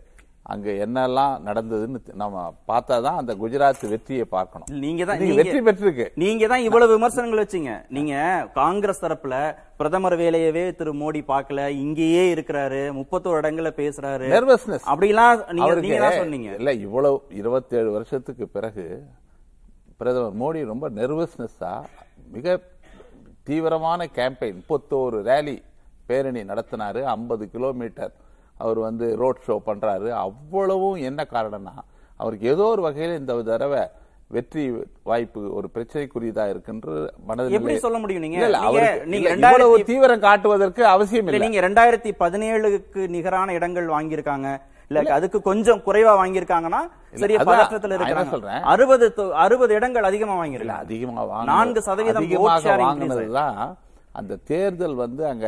[0.45, 4.79] அங்க என்னெல்லாம் நடந்ததுன்னு நம்ம பார்த்தாதான் அந்த குஜராத் வெற்றியை பார்க்கணும்.
[4.79, 6.09] நீங்க தான் நீங்க- வெற்றி பெற்றிருக்கு.
[6.15, 7.85] நீங்க தான் இவ்வளவு விமர்சனங்கள் வச்சீங்க.
[7.89, 14.29] நீங்க காங்கிரஸ் தரப்புல பிரதமர் வேலையவே திரு மோடி பார்க்கல இங்கேயே இருக்கிறாரு முப்பத்தோரு இடங்கள்ல பேசுறாரு.
[14.29, 16.55] நர்வஸ்னஸ் அப்படிலாம் நீங்க தான் சொன்னீங்க.
[16.55, 19.03] இல்ல இவ்வளவு இருபத்தேழு வருஷத்துக்கு பிறகு
[20.03, 21.83] பிரதமர் மோடி ரொம்ப நெர்வஸ்னஸா
[22.33, 22.61] மிக
[23.43, 25.63] தீவிரமான கேம்பெயின் முப்பத்தோரு ரேலி
[26.07, 27.03] பேரணி நடத்தினாரு.
[27.03, 28.13] ஐம்பது கிலோமீட்டர்
[28.59, 30.09] அவர் வந்து ரோட் ஷோ பண்றாரு.
[30.09, 31.73] அவ்வளவும் என்ன காரணம்னா
[32.17, 33.81] அவருக்கு ஏதோ ஒரு வகையில் இந்த தடவை
[34.29, 38.37] வெற்றி வாய்ப்பு ஒரு பிரச்சனைக்குரியதா இருக்குன்று மனதில் எப்படி சொல்ல முடியும் நீங்க?
[39.07, 41.61] நீங்க- இவ்வளவு தீவிரம் காட்டுவதற்கு அவசியம் இல்ல இல்லை.
[41.61, 44.61] நீங்க ரெண்டாயிரத்தி பதினேழுக்கு நிகரான இடங்கள் வாங்கியிருக்காங்க.
[44.93, 46.83] இல்ல அதுக்கு கொஞ்சம் குறைவா வாங்கியிருக்காங்கன்னா
[47.23, 48.33] சரி பதற்றத்துல இருக்கிறாங்க.
[48.35, 48.63] சொல்றேன்?
[48.73, 49.07] அறுபது
[49.45, 52.29] அறுபது இடங்கள் அதிகமா இல்ல வாங்கியிருக்காங்க அதிகமா நான்கு சதவீதம்
[52.83, 53.61] வாங்கினதுதான்
[54.21, 55.47] அந்த தேர்தல் வந்து அங்க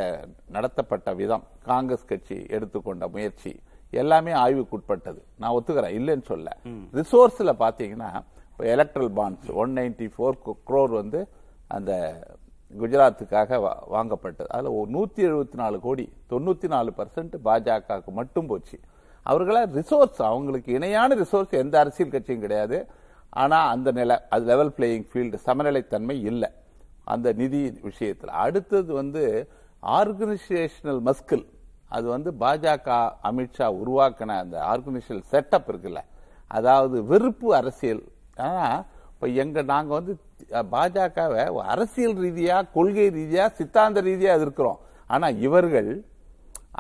[0.56, 1.42] நடத்தப்பட்ட விதம்.
[1.70, 3.52] காங்கிரஸ் கட்சி எடுத்துக்கொண்ட முயற்சி
[3.92, 5.20] எல்லாமே ஆய்வுக்குட்பட்டது.
[5.40, 6.48] நான் ஒத்துக்கிறேன் இல்லைன்னு சொல்ல.
[6.98, 8.10] ரிசோர்ஸ்ல பாத்தீங்கன்னா
[8.74, 11.20] electoral bonds one ninety four crore வந்து
[11.76, 11.92] அந்த
[12.80, 13.58] குஜராத்துக்காக
[13.94, 14.48] வாங்கப்பட்டது.
[14.54, 18.76] அதுல நூத்தி எழுபத்தி நாலு கோடி தொண்ணூத்தி நாலு பர்சன்ட் பாஜகவுக்கு மட்டும் போச்சு.
[19.30, 22.78] அவர்களா ரிசோர்ஸ் அவங்களுக்கு இணையான ரிசோர்ஸ் எந்த அரசியல் கட்சியும் கிடையாது.
[23.42, 26.50] ஆனால் அந்த நிலை அது லெவல் பிளேயிங் ஃபீல்டு சமநிலைத்தன்மை இல்லை.
[27.12, 28.32] அந்த நிதி விஷயத்தில்.
[28.44, 29.22] அடுத்தது வந்து
[29.98, 31.46] ஆர்கனைசேஷனல் மஸ்கில்
[31.96, 32.88] அது வந்து பாஜக
[33.30, 36.00] அமித்ஷா உருவாக்கின அந்த ஆர்கனைசேஷனல் செட்டப் இருக்குல்ல.
[36.50, 38.02] அதாவது வெறுப்பு அரசியல்.
[38.46, 38.78] ஆனால்
[39.12, 40.14] இப்போ எங்கள் நாங்கள் வந்து
[40.72, 45.90] பாஜகவை அரசியல் ரீதியாக கொள்கை ரீதியாக சித்தாந்த ரீதியாக இருக்கிறோம் ஆனால் இவர்கள்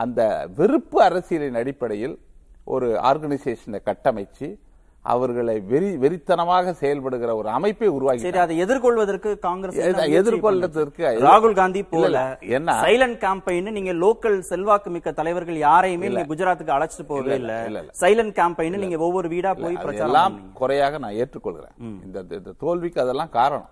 [0.02, 0.20] அந்த
[0.58, 2.16] வெறுப்பு அரசியலின் அடிப்படையில்
[2.64, 4.58] ஒரு ஆர்கனைசேஷனை கட்டமைச்சு
[5.02, 10.98] அவர்களை வெறி வெறித்தனமாக செயல்படுகிற ஒரு அமைப்பை உருவாக்கி சரி அதை எதிர்கொள்வதற்கு காங்கிரஸ் என்ன எத- முயற்சி எதிர்கொள்றதுக்கு
[10.98, 11.24] பண்ணுது?
[11.24, 12.72] ராகுல் காந்தி போல என்ன?
[12.80, 17.66] சைலண்ட் கேம்பெயின் நீங்க லோக்கல் செல்வாக்கு மிக்க தலைவர்கள் யாரையுமே நீங்க குஜராத்துக்கு அழைச்சிட்டு போகவே இல்ல.
[18.00, 20.52] சைலண்ட் கேம்பெயின் நீங்க ஒவ்வொரு வீடா போய் பிரச்சாரம்.
[20.52, 22.04] குறையாக நான் ஏற்றுக்கொள்கிறேன்.
[22.04, 23.68] இந்த இந்த தோல்விக்கு அதெல்லாம் காரணம்.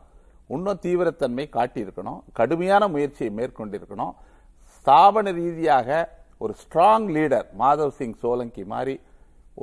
[0.48, 2.20] இன்னும் தீவிரத்தன்மை காட்டியிருக்கணும்.
[2.32, 4.12] கடுமையான முயற்சியை மேற்கொண்டிருக்கணும்.
[4.76, 8.94] ஸ்தாபன ரீதியாக ஒரு ஸ்ட்ராங் லீடர் மாதவ் சிங் சோலங்கி மாதிரி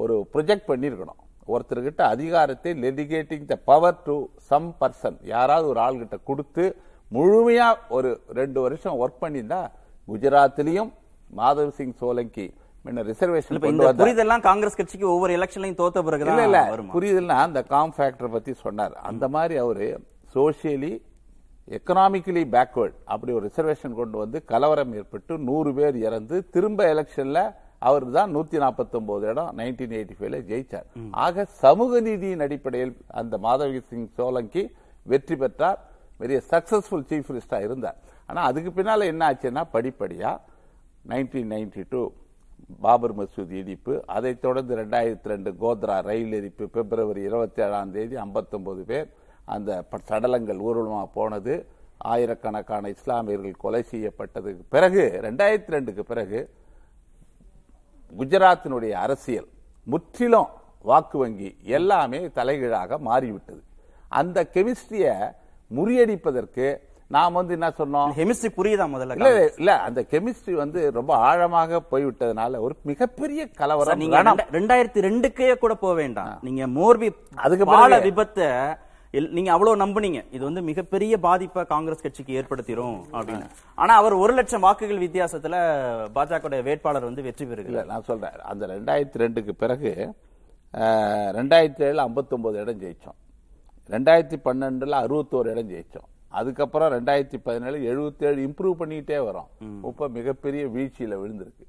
[0.02, 1.20] ஒரு ப்ரொஜெக்ட் பண்ணியிருக்கணும்.
[1.54, 4.16] ஒருத்தர்கிட்ட அதிகாரத்தை delegating the power to
[4.50, 6.66] some person யாராவது ஒரு ஆள்கிட்ட கொடுத்து
[7.12, 7.68] முழுமையா
[7.98, 8.10] ஒரு
[8.40, 9.62] ரெண்டு வருஷம் ஒர்க் பண்ணியிருந்தா
[10.08, 10.92] குஜராத்திலையும்
[11.40, 12.48] மாதவ் சிங் சோலங்கி
[12.86, 13.58] முன்ன ரிசர்வேஷன்.
[14.04, 16.60] புரிதெல்லாம் காங்கிரஸ் கட்சிக்கு ஒவ்வொரு எலெக்ஷன்லயும் தோத்த இல்ல இல்ல.
[16.74, 16.94] வருமா?
[16.96, 18.94] புரியுதுன்னா அந்த காம் ஃபேக்டர் பத்தி சொன்னார்.
[19.10, 19.88] அந்த மாதிரி அவரு
[20.36, 20.94] சோசியலி
[21.78, 27.42] எக்கனாமிக்கலி பேக்வர்ட் அப்படி ஒரு ரிசர்வேஷன் கொண்டு வந்து கலவரம் ஏற்பட்டு நூறு பேர் இறந்து திரும்ப எலெக்ஷன்ல
[27.90, 30.88] அவர் தான் நூத்தி நாற்பத்தி ஒன்பது இடம் நைன்டீன் எயிட்டி ஃபைவ்ல ஜெயிச்சார்.
[31.26, 34.64] ஆக சமூக நீதியின் அடிப்படையில் அந்த மாதவி சிங் சோலங்கி
[35.12, 35.80] வெற்றி பெற்றார்.
[36.22, 38.00] பெரிய சக்சஸ்ஃபுல் சீஃப் மினிஸ்டரா இருந்தார்.
[38.30, 40.32] ஆனா அதுக்கு பின்னால என்ன ஆச்சுன்னா படிப்படியா
[41.12, 42.02] நைன்டீன் நைன்டி டூ
[42.86, 48.84] பாபர் மசூதி இடிப்பு அதைத் தொடர்ந்து ரெண்டாயிரத்தி ரெண்டு கோத்ரா ரயில் எரிப்பு பிப்ரவரி இருபத்தி ஏழாம் தேதி 59
[48.92, 49.08] பேர்
[49.56, 49.72] அந்த
[50.10, 51.53] சடலங்கள் ஊர்வலமாக போனது.
[52.12, 56.39] ஆயிரக்கணக்கான இஸ்லாமியர்கள் கொலை செய்யப்பட்டதுக்கு பிறகு ரெண்டாயிரத்தி ரெண்டுக்கு பிறகு
[58.20, 59.50] குஜராத்தினுடைய அரசியல்
[59.88, 60.50] முற்றிலும்
[60.89, 63.62] வாக்கு வங்கி எல்லாமே தலைகீழாக மாறிவிட்டது.
[64.20, 65.08] அந்த கெமிஸ்ட்ரிய
[65.72, 66.68] முறியடிப்பதற்கு
[67.15, 68.12] நாம் வந்து என்ன சொன்னோம்?
[68.20, 69.15] கெமிஸ்ட்ரி புரியுதா முதல்ல?
[69.20, 69.29] இல்ல
[69.62, 74.20] இல்ல, அந்த கெமிஸ்ட்ரி வந்து ரொம்ப ஆழமாக போய்விட்டதுனால ஒரு மிகப்பெரிய கலவரம் நீங்க
[74.58, 76.36] ரெண்டாயிரத்தி ரெண்டுக்கே கூட போக வேண்டாம்.
[76.48, 77.10] நீங்க மோர்பி
[77.46, 78.50] அதுக்கு பால விபத்தை
[79.36, 80.20] நீங்க அவ்வளவு நம்புனீங்க.
[80.36, 83.48] இது வந்து மிகப்பெரிய பாதிப்பை காங்கிரஸ் கட்சிக்கு ஏற்படுத்திரும் அப்படின்னு.
[83.82, 85.56] ஆனா அவர் ஒரு லட்சம் வாக்குகள் வித்தியாசத்துல
[86.18, 87.89] பாஜக வேட்பாளர் வந்து வெற்றி பெறுகிறார்.
[87.94, 88.38] நான் சொல்றேன்.
[88.51, 89.92] அந்த ரெண்டாயிரத்தி ரெண்டுக்கு பிறகு
[91.39, 93.18] ரெண்டாயிரத்தி ஏழுல 59 இடம் ஜெயிச்சோம்.
[93.96, 96.08] ரெண்டாயிரத்தி பன்னெண்டுல அறுபத்தோரு இடம் ஜெயிச்சோம்.
[96.39, 99.50] அதுக்கப்புறம் ரெண்டாயிரத்தி பதினேழு எழுபத்தேழு இம்ப்ரூவ் பண்ணிட்டே வரோம்.
[99.89, 101.66] இப்ப மிகப்பெரிய வீழ்ச்சியில விழுந்திருக்கு.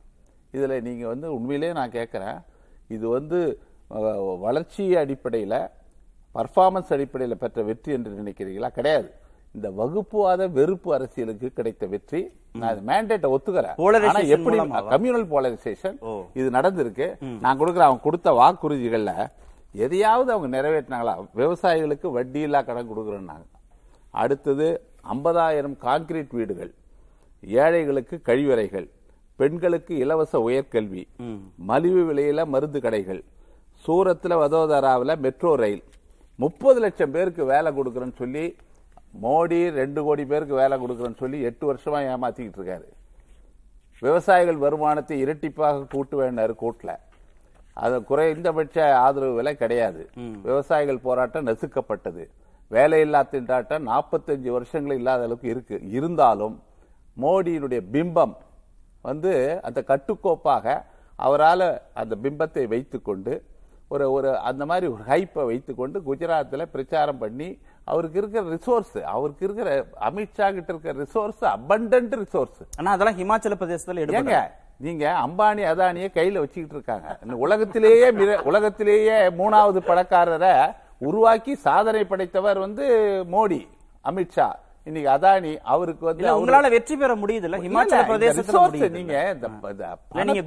[0.56, 2.38] இதுல நீங்க வந்து உண்மையிலேயே நான் கேட்கறேன்
[2.96, 3.38] இது வந்து
[4.46, 5.54] வளர்ச்சி அடிப்படையில
[6.34, 9.08] பர்ஃபார்மன்ஸ் அடிப்படையில பெற்ற வெற்றி என்று நினைக்கிறீங்களா கிடையாது.
[9.56, 12.20] இந்த வகுப்புவாத வெறுப்பு அரசியலுக்கு கிடைத்த வெற்றி.
[12.62, 13.76] நான் மேண்டேட்டை ஒத்துக்கிறேன்.
[14.36, 14.58] எப்படி?
[14.92, 15.96] Communal polarisation.
[16.40, 17.06] இது நடந்திருக்கு.
[17.44, 19.14] நான் கொடுக்குற அவங்க கொடுத்த வாக்குறுதிகள்ல
[19.86, 21.14] எதையாவது அவங்க நிறைவேற்றினாங்களா?
[21.40, 23.46] விவசாயிகளுக்கு வட்டி இல்லா கடன் கொடுக்குறோம்னாங்க
[24.22, 24.68] அடுத்தது
[25.14, 26.72] ஐம்பதாயிரம் கான்கிரீட் வீடுகள்
[27.64, 28.88] ஏழைகளுக்கு கழிவறைகள்
[29.38, 31.02] பெண்களுக்கு இலவச உயர்கல்வி
[31.68, 33.20] மலிவு விலையில மருந்து கடைகள்
[33.84, 35.84] சூரத்துல வதோதராவில் மெட்ரோ ரயில்
[36.42, 38.44] முப்பது லட்சம் பேருக்கு வேலை கொடுக்குறேன்னு சொல்லி
[39.22, 42.86] மோடி ரெண்டு கோடி பேருக்கு வேலை கொடுக்குறேன்னு சொல்லி எட்டு வருஷமா ஏமாத்திக்கிட்டு இருக்காரு.
[44.04, 46.92] விவசாயிகள் வருமானத்தை இரட்டிப்பாக கூட்டு வேண்டாரு கூட்டல
[47.84, 50.02] அது குறைந்தபட்ச ஆதரவு விலை கிடையாது.
[50.46, 52.24] விவசாயிகள் போராட்டம் நசுக்கப்பட்டது.
[52.70, 55.76] வேலையில்லா திண்டாட்டம் நாற்பத்தஞ்சு வருஷங்கள் இல்லாத அளவுக்கு இருக்கு.
[55.98, 56.56] இருந்தாலும்
[57.16, 58.34] மோடியினுடைய பிம்பம்
[59.08, 59.32] வந்து
[59.68, 60.66] அந்த கட்டுக்கோப்பாக
[61.26, 61.68] அவரால்
[62.00, 63.32] அந்த பிம்பத்தை வைத்துக்கொண்டு
[63.92, 67.48] ஒரு ஒரு அந்த மாதிரி ஒரு ஹைப்பை வைத்துக்கொண்டு குஜராத்தில் பிரச்சாரம் பண்ணி
[67.84, 69.70] அவருக்கு இருக்கிற ரிசோர்ஸ் அவருக்கு இருக்கிற
[70.08, 74.36] அமித்ஷா கிட்ட இருக்கிற ரிசோர்ஸ் abundant ரிசோர்ஸ் ஆனா அதெல்லாம் ஹிமாச்சல பிரதேசத்துல எடுப்பாங்க
[74.86, 77.08] நீங்க அம்பானி அதானிய கையில வச்சுக்கிட்டு இருக்காங்க.
[77.44, 78.06] உலகத்திலேயே
[78.50, 80.54] உலகத்திலேயே மூணாவது பணக்காரரை
[80.98, 82.86] உருவாக்கி சாதனை படைத்தவர் வந்து
[83.32, 83.60] மோடி
[84.04, 84.48] அமித்ஷா.
[84.90, 87.14] இன்னைக்கு அதானி அவருக்கு வந்து உங்களால வெற்றி பெற
[87.64, 88.90] ஹிமாச்சல இல்ல, பிரதேசத்துல முடியுது.
[88.98, 89.14] நீங்க
[90.28, 90.42] நீங்க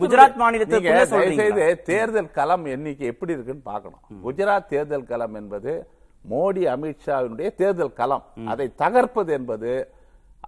[0.77, 1.41] குஜராத் சொல்றீங்களா?
[1.41, 4.01] செய்து தேர்தல் களம் எண்ணிக்கை எப்படி இருக்குன்னு பார்க்கணும்.
[4.25, 5.73] குஜராத் தேர்தல் களம் என்பது
[6.25, 8.25] மோடி அமித்ஷாவினுடைய தேர்தல் களம்.
[8.51, 9.71] அதை தகர்ப்பது என்பது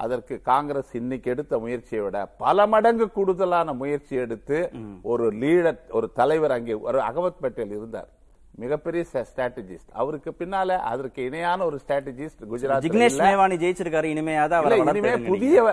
[0.04, 4.58] அதற்கு காங்கிரஸ் இன்னைக்கு எடுத்த முயற்சியை விட பல மடங்கு கூடுதலான முயற்சி எடுத்து
[5.12, 8.10] ஒரு லீடர் ஒரு தலைவர் அங்கே ஒரு அகமத் பட்டேல் இருந்தார்.
[8.58, 14.36] மிகப்பெரிய ஸ்ட்ராட்டஜிஸ்ட் அவருக்கு பின்னால அதற்கு இணையான ஒரு ஸ்ட்ராட்டஜிஸ்ட் குஜராத் ஜிக்னேஷ் மேவானி ஜெயிச்சிருக்காரு இனிமே
[15.28, 15.64] புதிய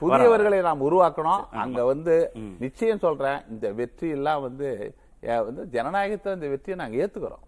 [0.00, 1.44] புதியவர்களை நாம் உருவாக்கணும்.
[1.50, 7.44] அங்க வந்து நிச்சயம் சொல்றேன் இந்த வெற்றி எல்லாம் வந்து வந்து ஜனநாயகத்தை இந்த வெற்றியை நாங்க ஏத்துக்கிறோம்.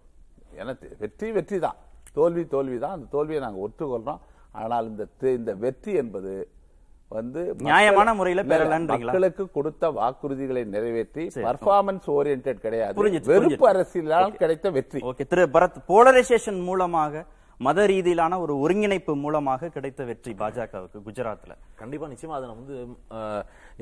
[0.55, 1.75] எனக்கு வெற்றி வெற்றி தான்
[2.13, 4.19] தோல்வி தோல்வி தான் அந்த தோல்வியை நாங்க ஒத்துக்கொள்றோம்.
[4.51, 6.49] ஆனால் இந்த தி- இந்த வெற்றி என்பது
[7.09, 8.43] வந்து நியாயமான முறையில?
[9.03, 12.93] மக்களுக்கு கொடுத்த வாக்குறுதிகளை நிறைவேற்றி பர்ஃபார்மன்ஸ் ஓரியன்ட் கிடையாது.
[13.25, 13.69] வெறுப்பு.
[13.71, 14.99] அரசியலால் கிடைத்த வெற்றி.
[14.99, 15.27] ஓகே.
[15.27, 17.25] திரு பரத் போலரைசேஷன் மூலமாக
[17.65, 21.53] மத ரீதியிலான ஒரு ஒருங்கிணைப்பு மூலமாக கிடைத்த வெற்றி பாஜகவுக்கு குஜராத்ல.
[21.79, 22.35] கண்டிப்பா நிச்சயமா.
[22.39, 22.75] அதை வந்து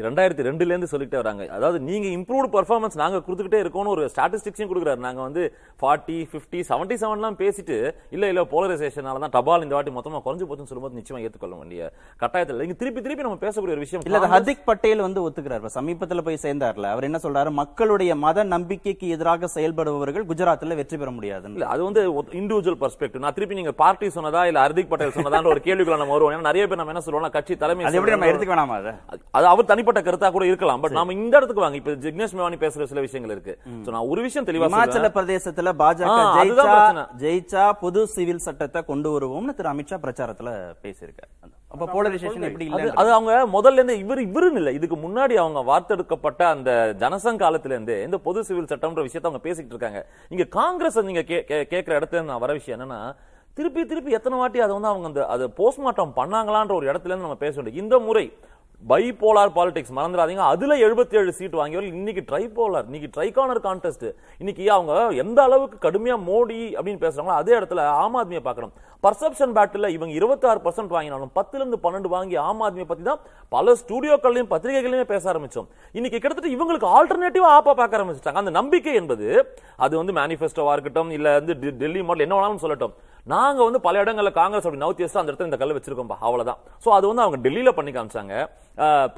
[0.06, 1.44] ரெண்டாயிரத்தி ரெண்டுல இருந்து சொல்லிட்டே வராங்க.
[1.58, 5.02] அதாவது நீங்க இம்ப்ரூவ்ட் பர்ஃபார்மன்ஸ் நாங்க கொடுத்துக்கிட்டே இருக்கோம்னு ஒரு ஸ்டாட்டிஸ்டிக்ஸையும் கொடுக்குறாரு.
[5.08, 5.44] நாங்க வந்து
[5.82, 7.78] ஃபார்ட்டி பிப்டி செவன்டி செவன்லாம் பேசிட்டு
[8.18, 11.92] இல்ல இல்ல போலரைசேஷனால தான் தபால் இந்த வாட்டி மொத்தமா குறைஞ்சு போச்சுன்னு சொல்லும்போது நிச்சயமா ஏத்துக்கொள்ள வேண்டிய
[12.24, 12.64] கட்டாயத்தில்.
[12.68, 15.68] இங்க திருப்பி திருப்பி நம்ம பேசக்கூடிய ஒரு விஷயம் இல்ல ஹர்திக் பட்டேல் வந்து ஒத்துக்கிறார்.
[15.78, 17.54] சமீபத்துல போய் சேர்ந்தார்ல அவர் என்ன சொல்றாரு?
[17.62, 21.12] மக்களுடைய மத நம்பிக்கைக்கு எதிராக செயல்படுபவர்கள் குஜராத்ல வெற்றி பெற
[21.56, 22.02] இல்ல அது வந்து
[22.42, 26.34] இண்டிவிஜுவல் பெர்ஸ்பெக்டிவ் நான் திருப்பி நீங்க பார்ட்டி சொன்னதா இல்ல ஹர்திக் பட்டேல் சொன்னதான்ற ஒரு கேள்விக்குள்ள நம்ம வருவோம்.
[26.34, 28.28] ஏன்னா நிறைய பேர் நம்ம என்ன சொல்லுவோம் கட்சி தலைமை அது எப்படி நம்ம.
[28.32, 28.94] எடுத்துக்க வேணாமா அதை?
[29.54, 30.82] அவர் தனிப்பட்ட கருத்தா கூட இருக்கலாம்.
[30.84, 31.80] பட் நாம இந்த இடத்துக்கு வாங்க.
[31.82, 33.56] இப்ப ஜிக்னேஷ் மேவானி பேசுற சில விஷயங்கள் இருக்கு.
[33.86, 35.10] சோ நான் ஒரு விஷயம் தெளிவா இமாச்சல.
[35.18, 37.08] பிரதேசத்துல பாஜக ஜெயிச்சா.
[37.24, 40.50] ஜெயிச்சா புது சிவில் சட்டத்தை கொண்டு வருவோம்னு திரு அமித்ஷா பிரச்சாரத்துல
[40.86, 41.32] பேசியிருக்காரு.
[41.76, 44.72] அப்ப போலரைசேஷன் எப்படி இல்ல அது அவங்க முதல்ல இருந்து இவர் இவருன்னு இல்ல.
[44.78, 46.72] இதுக்கு முன்னாடி அவங்க வார்த்தெடுக்கப்பட்ட அந்த
[47.04, 50.02] ஜனசங்க காலத்துல இருந்து இந்த பொது சிவில் சட்டம்ன்ற விஷயத்தை அவங்க பேசிக்கிட்டு இருக்காங்க.
[50.34, 51.24] இங்க காங்கிரஸ் நீங்க
[51.74, 53.02] கேக்குற இடத்துல நான் வர விஷயம் என்னன்னா
[53.58, 57.44] திருப்பி திருப்பி எத்தனை வாட்டி அதை வந்து அவங்க அந்த அதை போஸ்ட்மார்ட்டம் பண்ணாங்களான்ற ஒரு இடத்துல இருந்து நம்ம
[57.44, 57.82] பேச வேண்டியது.
[57.84, 58.26] இந்த முறை
[58.90, 60.44] பைபோலார் பாலிடிக்ஸ் மறந்துடாதீங்க.
[60.54, 64.04] அதுல 77 ஏழு சீட் வாங்கியவர்கள் இன்னைக்கு ட்ரைபோலார் இன்னைக்கு ட்ரைகானர் கான்டெஸ்ட்
[64.42, 68.74] இன்னைக்கு அவங்க எந்த அளவுக்கு கடுமையா மோடி அப்படின்னு பேசுறாங்களோ அதே இடத்துல ஆம் ஆத்மியை பார்க்கணும்.
[69.06, 73.24] பர்செப்ஷன் பேட்டில் இவங்க 26% ஆறு பர்சன்ட் வாங்கினாலும் பத்துல இருந்து பன்னெண்டு வாங்கி ஆம் ஆத்மியை பத்தி தான்
[73.56, 75.68] பல ஸ்டுடியோக்கள்லயும் பத்திரிகைகளையும் பேச ஆரம்பிச்சோம்.
[75.98, 78.44] இன்னைக்கு கிட்டத்தட்ட இவங்களுக்கு ஆல்டர்னேட்டிவா ஆப்பா பார்க்க ஆரம்பிச்சிட்டாங்க.
[78.44, 79.28] அந்த நம்பிக்கை என்பது
[79.86, 82.96] அது வந்து மேனிஃபெஸ்டோவா இருக்கட்டும் இல்ல வந்து டெல்லி மாடல் என்ன வேணாலும் சொல்லட்டும்.
[83.34, 86.60] நாங்க வந்து பல இடங்கள்ல காங்கிரஸ் அப்படி நவுத்தி வச்சு அந்த இடத்துல இந்த கல்ல வச்சிருக்கோம் அவ்வளவுதான்.
[86.84, 88.34] சோ அது வந்து அவங்க டெல்லியில பண்ணி காமிச்சாங்க.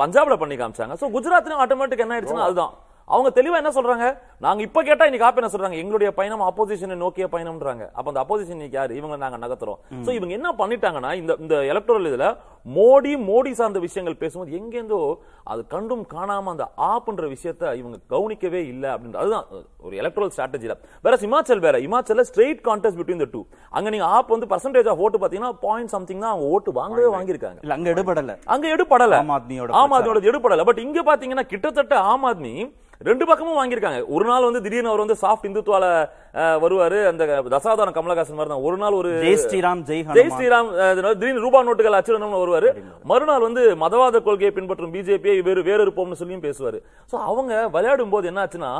[0.01, 0.95] பஞ்சாப்ல பண்ணி காமிச்சாங்க.
[1.01, 2.73] சோ குஜராத்லயும் ஆட்டோமேட்டிக் என்ன ஆயிடுச்சுன்னா அதுதான்.
[3.15, 4.05] அவங்க தெளிவா என்ன சொல்றாங்க?
[4.45, 5.77] நாங்க இப்ப கேட்டா இன்னைக்கு ஆப் என்ன சொல்றாங்க?
[5.81, 7.83] எங்களுடைய பயணம் ஆப்போசிஷனை நோக்கிய பயணம்ன்றாங்க.
[7.97, 8.95] அப்ப அந்த ஆப்போசிஷன் இன்னைக்கு யாரு?
[8.99, 9.79] இவங்க நாங்க நகர்த்துறோம்.
[10.05, 12.27] சோ இவங்க என்ன பண்ணிட்டாங்கன்னா இந்த இந்த எலக்டோரல் இதுல
[12.67, 14.99] மோடி மோடி சார்ந்த விஷயங்கள் பேசும்போது எங்கேருந்தோ
[15.47, 19.45] அது கண்டும் காணாம அந்த ஆப்ன்ற விஷயத்த இவங்க கவனிக்கவே இல்லை அப்படின்ற அதுதான்
[19.81, 20.73] ஒரு எலக்ட்ரல் ஸ்ட்ராட்டஜில
[21.05, 21.77] வேற இமாச்சல் வேற.
[21.85, 23.41] இமாச்சல்ல straight contest between the two
[23.73, 27.61] அங்க நீங்க ஆப் வந்து பர்சன்டேஜ் ஆஃப் ஓட்டு பாத்தீங்கன்னா பாயிண்ட் சம்திங் தான் அவங்க ஓட்டு வாங்கவே வாங்கியிருக்காங்க.
[27.63, 28.35] இல்ல அங்க எடுபடல.
[28.47, 29.15] அங்க எடுபடல.
[29.19, 30.65] ஆம் ஆத்மியோட ஆம் ஆத்மியோட எடுபடல.
[30.65, 32.53] பட் இங்க பாத்தீங்கன்னா கிட்டத்தட்ட ஆம் ஆத்மி
[33.01, 33.99] ரெண்டு பக்கமும் வாங்கியிருக்காங்க.
[34.09, 36.07] ஒரு நாள் வந்து திடீர்னு அவர் வந்து சாஃப்ட் இந்துத்வால அஹ்,
[36.63, 36.97] வருவாரு.
[37.11, 37.23] அந்த
[37.55, 40.69] தசாவதாரம் கமலஹாசன் மாதிரி தான் ஒரு நாள் ஒரு ஜெய் ஸ்ரீராம் ஜெய் ஜெய் ஸ்ரீராம்
[41.19, 42.69] திடீர்னு ரூபா நோட்டுகள் அச்சிடணும்னு வருவாரு.
[43.11, 46.79] மறுநாள் வந்து மதவாத கொள்கையை பின்பற்றும் பிஜேபியை வேறு வேறு இருப்போம்னு சொல்லியும் பேசுவாரு.
[47.11, 48.71] சோ அவங்க விளையாடும் போது என்ன ஆச்சுன்னா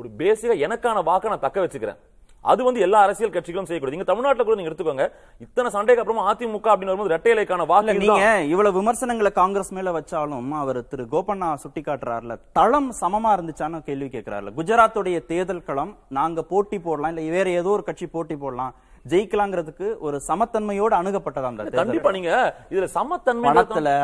[0.00, 2.00] ஒரு பேசிக்கா எனக்கான வாக்க நான் தக்க வச்சுக்கிறேன்.
[2.44, 3.94] அது வந்து எல்லா அரசியல் கட்சிகளும் செய்யக்கூடாது.
[3.94, 5.06] நீங்க தமிழ்நாட்டுல கூட நீங்க எடுத்துக்கோங்க.
[5.44, 8.28] இத்தனை சண்டைக்கு அப்புறமா அதிமுக அப்படின்னு வரும்போது ரெட்டை இலைக்கான இல்ல வாக்கு நீங்க.
[8.52, 14.52] இவ்வளவு விமர்சனங்களை காங்கிரஸ் மேல வச்சாலும் அவர் திரு கோபண்ணா சுட்டி காட்டுறாருல தளம் சமமா இருந்துச்சான்னு கேள்வி கேட்கிறாருல
[14.58, 18.74] குஜராத்துடைய தேர்தல் களம் நாங்க போட்டி போடலாம் இல்ல வேற ஏதோ ஒரு கட்சி போட்டி போடலாம்
[19.12, 22.32] ஜெயிக்கலாங்கிறதுக்கு ஒரு சமத்தன்மையோடு அணுகப்பட்டதா அந்த கண்டிப்பா நீங்க
[22.72, 23.52] இதுல சமத்தன்மை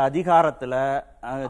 [0.09, 0.75] அதிகாரத்துல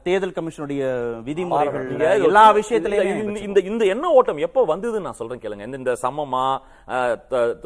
[0.02, 5.74] தேர்தல் கமிஷனுடைய விதிமுறைகள் எல்லா விஷயத்திலயுமே இந்த- இந்த எண்ண ஓட்டம் எப்ப வந்ததுன்னு நான் சொல்றேன் கேளுங்க.
[5.74, 6.58] இந்த- சமமா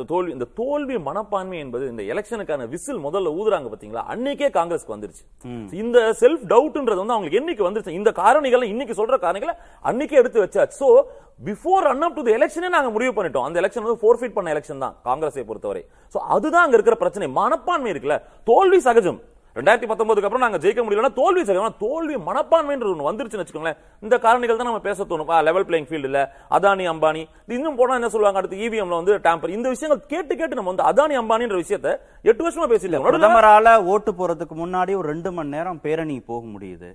[0.06, 4.02] தோல்வி இந்த தோல்வி மனப்பான்மை என்பது இந்த எலெக்ஷனுக்கான விசில் முதல்ல ஊதுறாங்க பாத்தீங்களா?
[4.10, 5.44] அன்னைக்கே காங்கிரஸ்க்கு வந்துருச்சு.
[5.72, 7.88] இந்த செல்ஃப் டவுட்ன்றது வந்து அவங்களுக்கு என்னைக்கு வந்துருச்சு?
[7.88, 9.52] இந்த காரணிகளை இன்னைக்கு சொல்ற காரணிகளை
[9.84, 10.70] அன்னைக்கே எடுத்து வச்சாச்சு.
[10.80, 11.02] So
[11.44, 13.42] before run up to எலெக்ஷனே நாங்க முடிவு பண்ணிட்டோம்.
[13.42, 15.84] அந்த எலெக்ஷன் வந்து ஃபோர்ஃபிட் பண்ண எலெக்ஷன் தான் காங்கிரஸை பொறுத்தவரை.
[16.14, 17.28] சோ அதுதான் அங்க இருக்கிற பிரச்சனை.
[17.28, 18.22] மனப்பான்மை இருக்குல்ல.
[18.44, 19.20] தோல்வி சகஜம்.
[19.56, 23.78] ரெண்டாயிரத்தி பத்தொன்பதுக்கு அப்புறம் நாங்க ஜெயிக்க முடியலன்னா தோல்வி ஆனா தோல்வி மனப்பான்மைன்ற ஒன்று வந்துருச்சுன்னு வச்சுக்கோங்களேன்.
[24.04, 25.42] இந்த காரணிகள் தான் நம்ம பேச தோணும்.
[25.48, 26.20] லெவல் பிளேயிங் ஃபீல்டு இல்ல.
[26.50, 27.22] அதானி அம்பானி.
[27.56, 28.40] இன்னும் போனா என்ன சொல்லுவாங்க?
[28.40, 32.68] அடுத்து இவிஎம்ல வந்து டேம்பர் இந்த விஷயங்கள் கேட்டு கேட்டு நம்ம வந்து அதானி அம்பானின்ற விஷயத்த எட்டு வருஷமா
[32.72, 36.90] பேசிட்டு பிரதமரால ஓட்டு போறதுக்கு முன்னாடி ஒரு ரெண்டு மணி நேரம் பேரணி போக முடியுது.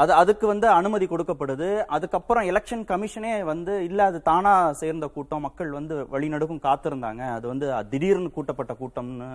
[0.00, 1.68] அது அதுக்கு வந்து அனுமதி கொடுக்கப்படுது.
[1.96, 7.22] அதுக்கப்புறம் எலெக்ஷன் கமிஷனே வந்து இல்ல அது தானா சேர்ந்த கூட்டம் மக்கள் வந்து வழிநடுக்கும் காத்திருந்தாங்க.
[7.36, 9.28] அது வந்து திடீர்னு கூட்டப்பட்ட கூட்டம்னு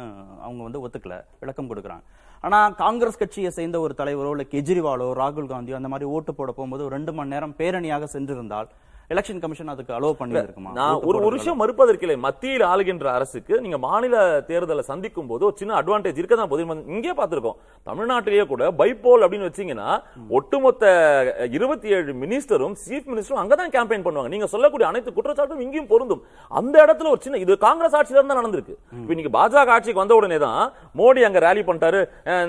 [0.46, 2.06] அவங்க வந்து ஒத்துக்கல விளக்கம் கொடுக்குறாங்க.
[2.48, 6.86] ஆனா காங்கிரஸ் கட்சியை சேர்ந்த ஒரு தலைவரோ இல்ல கெஜ்ரிவாலோ ராகுல் காந்தியோ அந்த மாதிரி ஓட்டு போட போகும்போது
[6.88, 8.70] ஒரு ரெண்டு மணி நேரம் பேரணியாக சென்றிருந்தால்
[9.14, 10.72] எலெக்ஷன் கமிஷன் அதுக்கு அலோவ் பண்ணியிருக்குமா?
[10.74, 15.82] நான் ஒரு ஒரு விஷயம் மறுப்பதற்கில்லை மத்தியில் ஆளுகின்ற அரசுக்கு நீங்க மாநில தேர்தலை சந்திக்கும் போது ஒரு சின்ன
[15.82, 16.66] அட்வான்டேஜ் இருக்க தான் போது.
[16.88, 17.56] இங்கே பார்த்திருக்கோம்.
[17.86, 24.28] தமிழ்நாட்டிலேயே கூட பைபோல் அப்படின்னு வச்சீங்கன்னா ஒட்டுமொத்த இருபத்தி ஏழு மினிஸ்டரும் சீஃப் மினிஸ்டரும் அங்கதான் கேம்பெயின் பண்ணுவாங்க.
[24.28, 26.24] நீங்க சொல்லக்கூடிய அனைத்து குற்றச்சாட்டும் இங்கேயும் பொருந்தும்.
[26.50, 28.76] அந்த இடத்துல ஒரு சின்ன இது காங்கிரஸ் ஆட்சியில தான் நடந்திருக்கு.
[29.08, 32.02] இன்னைக்கு பாஜக ஆட்சிக்கு வந்த உடனே தான் மோடி அங்க ரேலி பண்ணிட்டாரு.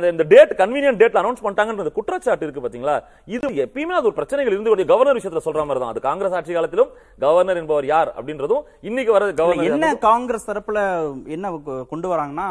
[0.09, 3.05] இந்த- டேட் கன்வீனியன்ட் டேட்ல அனௌன்ஸ் பண்ணிட்டாங்கன்ற குற்றச்சாட்டு இருக்கு பாத்தீங்களா?
[3.27, 5.89] இது எப்பயுமே அது ஒரு பிரச்சனைகள் இருந்து கவர்னர் விஷயத்துல சொல்ற மாதிரி தான்.
[5.89, 10.81] அது காங்கிரஸ் ஆட்சி காலத்திலும் கவர்னர் என்பவர் யார் அப்படின்றதும் இன்னைக்கு வர கவர்னர் என்ன காங்கிரஸ் தரப்புல
[11.29, 11.53] என்ன
[11.85, 12.49] கொண்டு வராங்கன்னா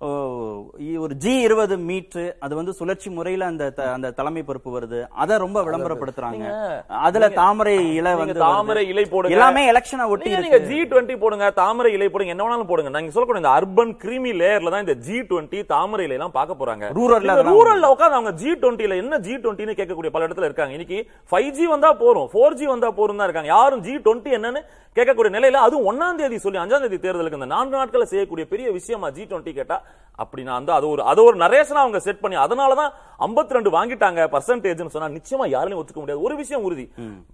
[0.00, 5.08] ஒரு ஜி இருபது மீட்ரு அது வந்து சுழற்சி முறையில அந்த அந்த தலைமை பொறுப்பு வருது.
[5.10, 6.44] அத ரொம்ப விளம்பரப்படுத்துறாங்க.
[6.88, 8.88] அதுல தாமரை இலை வந்து தாமரை.
[8.88, 9.36] இலை போடுங்க.
[9.36, 12.98] எல்லாமே எலெக்ஷனை ஒட்டி நீங்க- ஜி டுவெண்ட்டி போடுங்க தாமரை இலை போடுங்க என்ன வேணாலும் போடுங்க.
[12.98, 16.84] நீங்க சொல்லக்கூடிய இந்த அர்பன் கிரீமி லேயர்ல தான் இந்த ஜி டுவெண்ட்டி தாமரை இலை எல்லாம் பார்க்க போறாங்க.
[16.94, 20.72] ரூரல்ல ரூரல்ல உட்கார்ந்து அவங்க ஜி டுவெண்ட்டில என்ன ஜி டுவெண்ட்டின்னு கேட்கக்கூடிய பல இடத்துல இருக்காங்க.
[20.72, 23.48] இன்னைக்கு ஃபைவ் ஜி வந்தா போறோம் ஃபோர் ஜி வந்தா போறோம் தான் இருக்காங்க.
[23.48, 24.62] யாரும் ஜி டுவெண்ட்டி என்னன்னு
[24.96, 29.10] கேட்கக்கூடிய நிலையில அதுவும் ஒன்னாம் தேதி சொல்லி அஞ்சாம் தேதி தேர்தலுக்கு இந்த நான்கு நாட்களை செய்யக்கூடிய பெரிய விஷயமா
[29.10, 29.82] ஜி டுவெண்ட்டி கேட்டா
[30.22, 32.92] அப்படின்னா அந்த அது ஒரு அது ஒரு நரேஷனா அவங்க செட் பண்ணி அதனாலதான்
[33.24, 36.22] 52 ரெண்டு வாங்கிட்டாங்க பர்சன்டேஜ் சொன்னா நிச்சயமா யாரையும் ஒத்துக்க முடியாது.
[36.26, 36.84] ஒரு விஷயம் உறுதி.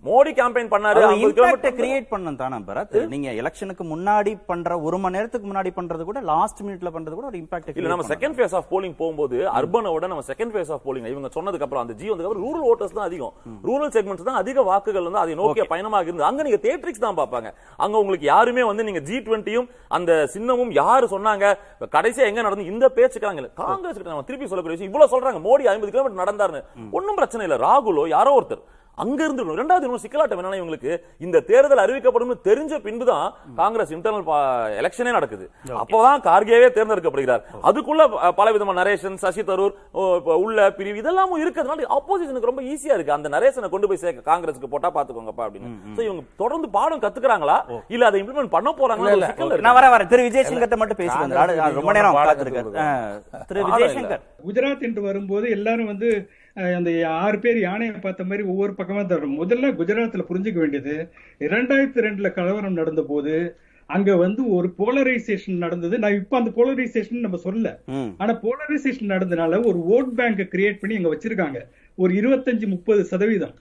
[0.06, 2.96] மோடி கேம்பெயின் பண்ணாரு அது 50 இம்பாக்ட கிரியேட் பண்ணணும் தானே பரத்.
[3.12, 7.38] நீங்க எலெக்ஷனுக்கு முன்னாடி பண்ற ஒரு மணி நேரத்துக்கு முன்னாடி பண்றது கூட லாஸ்ட் மினிட்ல பண்றது கூட ஒரு
[7.42, 11.08] இம்பாக்ட் இல்ல நம்ம செகண்ட் ஃபேஸ் ஆஃப் போலிங் போகும்போது அர்பனை விட நம்ம செகண்ட் ஃபேஸ் ஆஃப் போலிங்
[11.12, 13.32] இவங்க சொன்னதுக்கு அப்புறம் அந்த ஜி வந்ததுக்கு ரூரல் ஓட்டர்ஸ் தான் அதிகம்.
[13.70, 17.48] ரூரல் செக்மெண்ட்ஸ் தான் அதிக வாக்குகள் வந்து அதை நோக்கிய பயணமாக இருந்து அங்க நீங்க தேட்ரிக்ஸ் தான் பார்ப்பாங்க.
[17.86, 21.46] அங்க உங்களுக்கு யாருமே வந்து நீங்க ஜி டுவெண்ட்டியும் அந்த சின்னமும் யாரு சொன்னாங்க?
[21.96, 25.40] கடைசியா எங்க நடந்து இந்த பேச்சுக்கிறாங்க காங்கிரஸ் கிட்ட நம்ம திருப்பி சொல்லக்கூடிய விஷயம் இவ்வளவு சொல்றாங்க.
[25.48, 26.62] மோடி ஐம்பது கிலோமீட்டர் நடந்தாருன்னு.
[26.90, 27.58] ஒண்ணும் பிரச்சனை இல்ல.
[27.66, 28.62] ராகுலோ யாரோ ஒருத்தர்.
[28.98, 33.26] அங்க இருந்து ரெண்டாவது இன்னும் சிக்கலாட்டம் என்னன்னா இவங்களுக்கு இந்த தேர்தல் அறிவிக்கப்படும் தெரிஞ்ச பின்புதான்
[33.56, 34.26] காங்கிரஸ் இன்டர்னல்
[34.80, 35.44] எலெக்ஷனே நடக்குது.
[35.82, 37.42] அப்போதான் கார்கேவே தேர்ந்தெடுக்கப்படுகிறார்.
[37.64, 38.02] அதுக்குள்ள
[38.36, 39.74] பல விதமான நரேஷன் சசி தரூர்
[40.38, 43.16] உள்ள பிரிவு இதெல்லாமும் இருக்கிறதுனால ஆப்போசிஷனுக்கு ரொம்ப ஈஸியா இருக்கு.
[43.16, 45.70] அந்த நரேஷனை கொண்டு போய் சேர்க்க காங்கிரஸ்க்கு போட்டா பாத்துக்கோங்கப்பா அப்படின்னு.
[45.92, 47.56] So இவங்க தொடர்ந்து பாடம் கத்துக்கிறாங்களா?
[47.90, 49.10] இல்ல அதை இம்ப்ளிமெண்ட் பண்ண போறாங்களா.
[49.62, 52.20] நான் வர வரேன் திரு விஜய் சங்கர்ட்ட மட்டும் பேசி வந்தாரு ஆ, ரொம்ப நேரம்
[53.48, 56.08] திரு விஜய் சங்கர் குஜராத் என்று வரும்போது எல்லாரும் வந்து
[56.56, 60.94] அந்த ஆறு பேர் யானையை பார்த்த மாதிரி ஒவ்வொரு பக்கமா தரும் முதல்ல குஜராத்ல புரிஞ்சுக்க வேண்டியது
[61.40, 63.34] இரண்டாயிரத்தி ரெண்டுல கலவரம் நடந்த போது
[63.90, 65.98] அங்க வந்து ஒரு போலரைசேஷன் நடந்தது.
[65.98, 68.10] நான் இப்ப அந்த போலரைசேஷன் நம்ம சொல்ல ம்.
[68.18, 71.58] ஆனா போலரைசேஷன் நடந்தனால ஒரு ஓட் பேங்கை கிரியேட் பண்ணி அங்க வச்சிருக்காங்க.
[71.98, 73.54] ஒரு இருபத்தஞ்சு முப்பது சதவீதம்.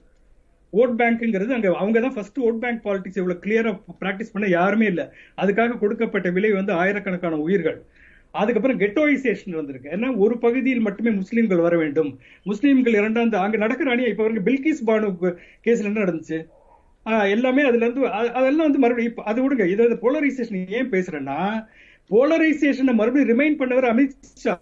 [0.73, 5.13] ஓட் பேங்க்ங்கிறது அங்க அவங்க தான் ஃபர்ஸ்ட் ஓட் பேங்க் பாலிடிக்ஸ் இவ்வளவு கிளியரா பிராக்டிஸ் பண்ண யாருமே இல்ல.
[5.38, 7.80] அதுக்காக கொடுக்கப்பட்ட விலை வந்து ஆயிரக்கணக்கான உயிர்கள்.
[8.32, 9.89] அதுக்கப்புறம் கெட்டோயிசேஷன் வந்திருக்கு.
[9.89, 12.20] ஏன்னா ஒரு பகுதியில் மட்டுமே முஸ்லீம்கள் வர வேண்டும்.
[12.46, 16.48] முஸ்லீம்கள் இரண்டாம் அங்க நடக்கிற அணியா இப்ப வரைக்கும் பில்கிஸ் பானு கேஸ்ல என்ன நடந்துச்சு?
[17.06, 21.67] ஆஹ் எல்லாமே அதுல இருந்து அதெல்லாம் வந்து மறுபடியும் அது விடுங்க இதை போலரைசேஷன் ஏன் பேசுறேன்னா
[22.10, 24.60] போலரைசேஷனை மறுபடியும் ரிமைண்ட் பண்ணவர் அமித்ஷா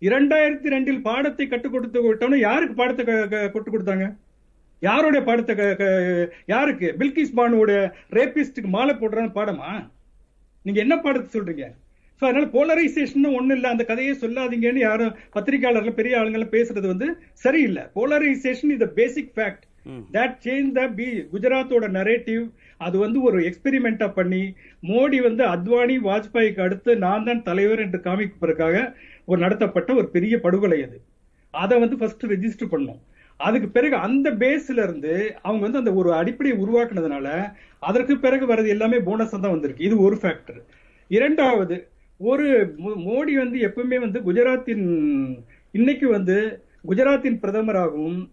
[0.00, 4.16] இரண்டாயிரத்தி ரெண்டில் பாடத்தை கற்றுக் கொடுத்து விட்டோம்னா யாருக்கு பாடத்தை க- கற்றுக் கொடுத்தாங்க?
[4.80, 6.94] யாருடைய பாடத்தை க- யாருக்கு?
[6.98, 9.90] பில்கிஸ் பானுவோட ரேபிஸ்டுக்கு மாலை போடுறான்னு பாடமா?
[10.62, 11.72] நீங்க என்ன பாடத்தை சொல்றீங்க?
[12.20, 13.66] சோ அதனால போலரைசேஷன் ஒண்ணு இல்ல.
[13.74, 17.08] அந்த கதையே சொல்லாதீங்கன்னு யாரும் பத்திரிகையாளர்கள் பெரிய ஆளுங்க பேசுறது வந்து
[17.44, 17.82] சரியில்லை.
[17.96, 19.64] Polarisation is basic fact
[20.14, 22.44] that change the B குஜராத்தோட narrative
[22.80, 24.40] அது வந்து ஒரு எக்ஸ்பெரிமெண்டா பண்ணி
[24.88, 28.76] மோடி வந்து அத்வானி வாஜ்பாய்க்கு அடுத்து நான் தான் தலைவர் என்று காமிப்பதற்காக
[29.30, 30.98] ஒரு நடத்தப்பட்ட ஒரு பெரிய படுகொலை அது.
[31.54, 33.00] அதை வந்து ஃபர்ஸ்ட் ரெஜிஸ்டர் பண்ணோம்.
[33.40, 35.14] அதுக்கு பிறகு அந்த பேஸ்ல இருந்து
[35.46, 37.28] அவங்க வந்து அந்த ஒரு அடிப்படையை உருவாக்குனதுனால
[37.88, 39.86] அதற்கு பிறகு வர்றது எல்லாமே போனஸா தான் வந்திருக்கு.
[39.88, 40.60] இது ஒரு ஃபேக்டர்
[41.10, 41.76] இரண்டாவது
[42.18, 45.38] ஒரு மோ- மோடி வந்து எப்பவுமே வந்து குஜராத்தின்
[45.72, 48.28] இன்னைக்கு வந்து குஜராத்தின் பிரதமராகவும்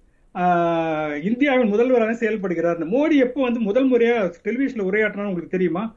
[1.24, 2.88] இந்தியாவின் முதல்வராக செயல்படுகிறார்.
[2.88, 5.96] மோடி எப்போ வந்து முதல் முறையா டெலிவிஷன்ல உரையாற்றினா உங்களுக்கு தெரியுமா?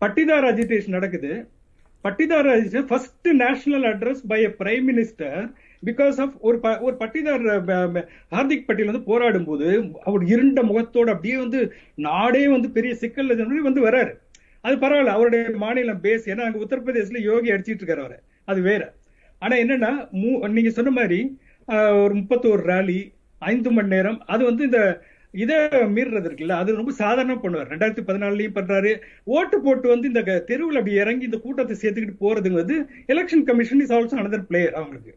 [0.00, 1.48] பட்டிதார் அஜிடேஷன் நடக்குது.
[2.04, 5.52] Patidar agitation first national address by a prime minister
[5.86, 11.38] because of ஒரு ப- ஒரு பட்டிதார் ஹார்திக் பட்டேல் வந்து போராடும் போது அவர் இருண்ட முகத்தோடு அப்படியே
[11.38, 14.22] வந்து நாடே வந்து பெரிய சிக்கல் வந்து வராரு.
[14.64, 18.16] அது பரவாயில்ல அவருடைய மாநிலம் பேஸ் ஏன்னா அங்க உத்தரப்பிரதேசல யோகி அடிச்சிட்டு இருக்காரு அவரை.
[18.44, 18.94] அது வேற.
[19.38, 25.02] ஆனா என்னன்னா மூ- நீங்க சொன்ன மாதிரி ஒரு முப்பத்தோரு ரேலி ஐந்து மணி நேரம் அது வந்து இந்த
[25.32, 27.72] இதை மீறுறது இருக்குல்ல அது ரொம்ப சாதாரண பண்ணுவார்.
[27.72, 29.00] ரெண்டாயிரத்தி பதினாலுலயும் பண்றாரு.
[29.24, 33.92] ஓட்டு போட்டு வந்து இந்த தெருவில் அப்படி இறங்கி இந்த கூட்டத்தை சேர்த்துக்கிட்டு போறதுங்க வந்து election commission is
[33.92, 35.16] also another player அவங்களுக்கு.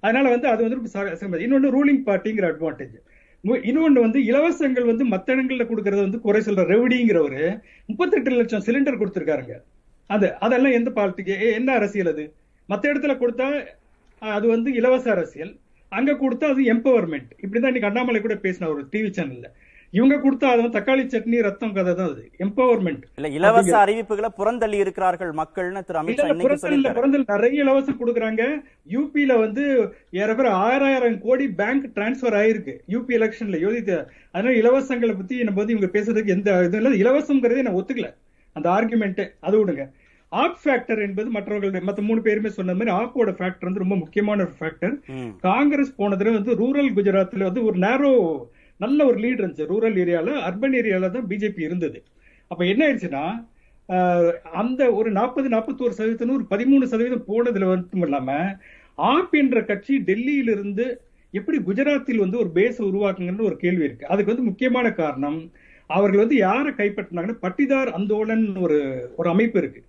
[0.00, 2.96] அதனால வந்து அது வந்து ரொம்ப இன்னொன்று ரூலிங் பார்ட்டிங்கிற அட்வான்டேஜ்
[3.44, 7.44] இன்னொன்று வந்து இலவசங்கள் வந்து மற்ற இடங்களில் கொடுக்கறது வந்து குறை சொல்ற ரெவடிங்கிறவரு
[7.88, 9.54] முப்பத்தெட்டு லட்சம் சிலிண்டர் கொடுத்துருக்காருங்க.
[10.10, 12.24] அது அதெல்லாம் எந்த பார்ட்டிக்கு என்ன அரசியல் அது?
[12.68, 13.48] மற்ற இடத்துல கொடுத்தா
[14.22, 15.52] அது வந்து இலவச அரசியல்.
[15.92, 19.48] அங்க கொடுத்தா அது எம்பவர்மெண்ட் இப்படிதான் இன்னைக்கு அண்ணாமலை கூட பேசின ஒரு டிவி சேனல்ல
[19.92, 22.22] இவங்க கொடுத்தா அது தக்காளி சட்னி ரத்தம் கதை தான் அது.
[22.44, 28.42] எம்பவர்மெண்ட் இல்ல இலவச அறிவிப்புகளை புறந்தள்ளி இருக்கிறார்கள் மக்கள்னு திரு அமித்ஷா புறத்தில் நிறைய இலவசம் கொடுக்குறாங்க.
[28.94, 29.64] யூபில வந்து
[30.20, 32.74] ஏறக்குற ஆறாயிரம் கோடி பேங்க் டிரான்ஸ்பர் ஆயிருக்கு.
[32.94, 33.92] யூபி எலெக்ஷன்ல யோசித்த
[34.34, 36.92] அதனால இலவசங்களை பத்தி நம்ம வந்து இவங்க பேசுறதுக்கு எந்த இது இல்லை.
[37.02, 38.10] இலவசங்கிறதே நான் ஒத்துக்கல.
[38.56, 39.84] அந்த ஆர்குமெண்ட் அது விடுங்க.
[40.32, 44.54] ஆப் ஃபேக்டர் என்பது மற்றவர்கள் மத்த மூணு பேருமே சொன்ன மாதிரி ஆப்போட ஃபேக்டர் வந்து ரொம்ப முக்கியமான ஒரு
[44.60, 44.94] ஃபேக்டர்
[45.48, 48.12] காங்கிரஸ் போன தடவை வந்து ரூரல் குஜராத்ல வந்து ஒரு நேரோ
[48.84, 49.70] நல்ல ஒரு லீட் இருந்துச்சு.
[49.72, 51.98] ரூரல் ஏரியால அர்பன் ஏரியால தான் பிஜேபி இருந்தது.
[52.50, 53.24] அப்ப என்ன ஆயிடுச்சுன்னா
[54.60, 58.30] அந்த ஒரு நாற்பது நாற்பத்தோரு சதவீதம் ஒரு பதிமூணு சதவீதம் போனதுல மட்டும் இல்லாம
[59.08, 60.86] ஆப் என்ற கட்சி டெல்லியிலிருந்து
[61.34, 64.10] எப்படி குஜராத்தில் வந்து ஒரு பேஸ் உருவாக்குங்கன்னு ஒரு கேள்வி இருக்கு.
[64.12, 65.38] அதுக்கு வந்து முக்கியமான காரணம்
[65.90, 68.78] அவர்கள் வந்து யாரை கைப்பற்றினாங்கன்னா பட்டிதார் அந்தோலன் ஒரு
[69.16, 69.80] ஒரு அமைப்பு இருக்கு.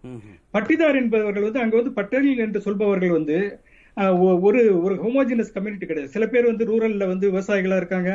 [0.53, 3.37] பட்டிதார் என்பவர்கள் வந்து அங்க வந்து பட்டேல் என்று சொல்பவர்கள் வந்து
[4.47, 6.13] ஒரு ஒரு ஹோமோஜினஸ் கம்யூனிட்டி கிடையாது.
[6.15, 8.11] சில பேர் வந்து ரூரல்ல வந்து விவசாயிகளா இருக்காங்க.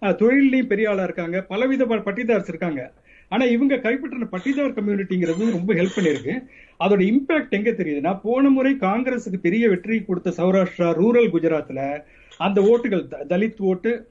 [0.00, 1.42] தொழிலையும் பெரிய ஆளா இருக்காங்க.
[1.42, 2.92] பலவித ப- பட்டிதார்ஸ் இருக்காங்க.
[3.28, 6.46] ஆனா இவங்க கைப்பற்றின பட்டிதார் கம்யூனிட்டிங்கிறது ரொம்ப ஹெல்ப் பண்ணிருக்கு
[6.80, 12.02] அதோட இம்பாக்ட் எங்க தெரியுதுன்னா போன முறை காங்கிரஸுக்கு பெரிய வெற்றி கொடுத்த சௌராஷ்டிரா ரூரல் குஜராத்ல
[12.38, 14.08] அந்த ஓட்டுகள் த- தலித் ஓட்டு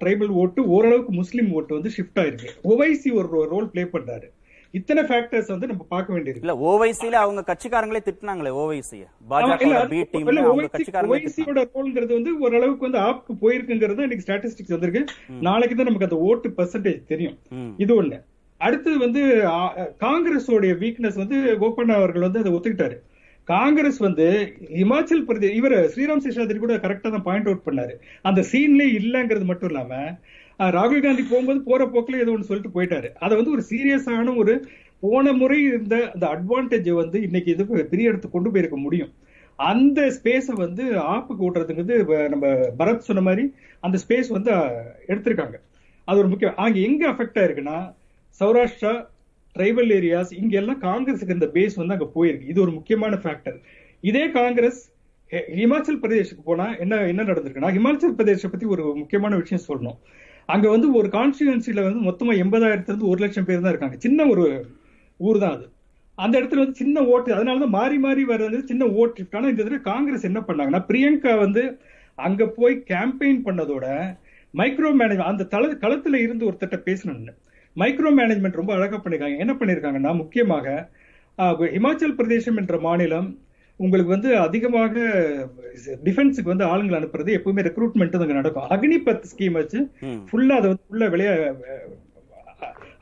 [0.00, 2.48] ட்ரைபல் ஓட்டு ஓரளவுக்கு முஸ்லீம் ஓட்டு வந்து ஷிஃப்ட் ஆயிருக்கு.
[2.62, 4.30] ஒவைசி ஒரு ரோல் ப்ளே பண்றாரு.
[4.74, 10.42] இத்தனை ஃபேக்டர்ஸ் வந்து நம்ம பார்க்க வேண்டியிருக்கு இல்ல ஓவைசில அவங்க கட்சிக்காரங்களே திட்டினாங்களே ஓவைசிய பாஜக பி டீம்ல
[10.42, 11.48] அவங்க OIC கட்சிக்காரங்களே OIC திட்டினாங்க.
[11.52, 15.02] யோட ரோல்ங்கிறது வந்து ஓரளவுக்கு வந்து ஆப்க்கு போயிருக்குங்கிறது இன்னைக்கு ஸ்டாட்டிஸ்டிக்ஸ் வந்திருக்கு.
[15.48, 17.36] நாளைக்கு தான் நமக்கு அந்த ஓட்டு பர்சன்டேஜ் தெரியும்.
[17.78, 18.18] இது ஒண்ணு.
[18.60, 19.58] அடுத்தது வந்து ஆ,
[20.04, 22.96] காங்கிரஸோடைய வீக்னஸ் வந்து கோபண்ணா அவர்கள் வந்து அதை ஒத்துக்கிட்டாரு.
[23.48, 24.26] காங்கிரஸ் வந்து
[24.82, 27.94] இமாச்சல் பிரதேஷ் இவர் ஸ்ரீராம் சேஷாதிரி கூட கரெக்டா தான் பாயிண்ட் அவுட் பண்ணாரு.
[28.24, 29.92] அந்த சீன்லயே இல்லங்கிறது மட்டும் இல்லாம
[30.76, 33.08] ராகுல் காந்தி போகும்போது போற போக்குல ஏதோ ஒன்று சொல்லிட்டு போயிட்டாரு.
[33.24, 34.54] அதை வந்து ஒரு சீரியஸான ஒரு
[35.00, 39.12] போன முறை இருந்த அந்த அட்வான்டேஜை வந்து இன்னைக்கு இது பெரிய இடத்துக்கு கொண்டு போயிருக்க முடியும்.
[39.58, 42.46] அந்த ஸ்பேஸை வந்து ஆப்புக்கு ஓட்டுறதுங்கிறது நம்ம
[42.78, 43.44] பரத் சொன்ன மாதிரி
[43.80, 44.50] அந்த ஸ்பேஸ் வந்து
[45.10, 45.56] எடுத்திருக்காங்க.
[46.04, 46.56] அது ஒரு முக்கியம்.
[46.56, 47.78] அங்க எங்க அஃபெக்ட் ஆயிருக்குன்னா
[48.40, 48.92] சௌராஷ்டிரா
[49.56, 52.48] ட்ரைபல் ஏரியாஸ் இங்க எல்லாம் காங்கிரஸுக்கு இந்த பேஸ் வந்து அங்க போயிருக்கு.
[52.52, 53.58] இது ஒரு முக்கியமான ஃபேக்டர்
[54.00, 54.80] இதே காங்கிரஸ்
[55.32, 59.98] ஹிமாச்சல் பிரதேஷுக்கு போனா என்ன என்ன நடந்திருக்குன்னா ஹிமாச்சல் பிரதேச பத்தி ஒரு முக்கியமான விஷயம் சொல்லணும்.
[60.52, 63.96] அங்க வந்து ஒரு கான்ஸ்டியூன்சில வந்து மொத்தமா எண்பதாயிரத்துல இருந்து ஒரு லட்சம் பேர் தான் இருக்காங்க.
[64.04, 64.44] சின்ன ஒரு
[65.20, 65.66] ஊர் தான் அது.
[66.18, 69.34] அந்த இடத்துல வந்து சின்ன ஓட்டு அதனாலதான் மாறி மாறி வர்றது சின்ன ஓட்டு shift.
[69.38, 71.62] ஆனா இந்த தடவை காங்கிரஸ் என்ன பண்ணாங்கன்னா பிரியங்கா வந்து
[72.18, 73.86] அங்க போய் கேம்பெயின் பண்ணதோட
[74.54, 77.34] மைக்ரோ மேனேஜ் அந்த தள களத்துல இருந்து ஒருத்தட்ட பேசணும்னு
[77.76, 79.38] மைக்ரோ மேனேஜ்மெண்ட் ரொம்ப அழகா பண்ணிருக்காங்க.
[79.44, 80.66] என்ன பண்ணிருக்காங்கன்னா முக்கியமாக
[81.78, 83.28] இமாச்சல் பிரதேசம் என்ற மாநிலம்
[83.84, 84.94] உங்களுக்கு வந்து அதிகமாக
[86.06, 88.68] டிஃபென்ஸுக்கு வந்து ஆளுங்களை அனுப்புறது எப்பவுமே ரெக்ரூட்மெண்ட் அங்க நடக்கும்.
[88.76, 89.78] அக்னிபத் ஸ்கீம் வச்சு
[90.28, 91.34] ஃபுல்லா அதை வந்து ஃபுல்லா விளையா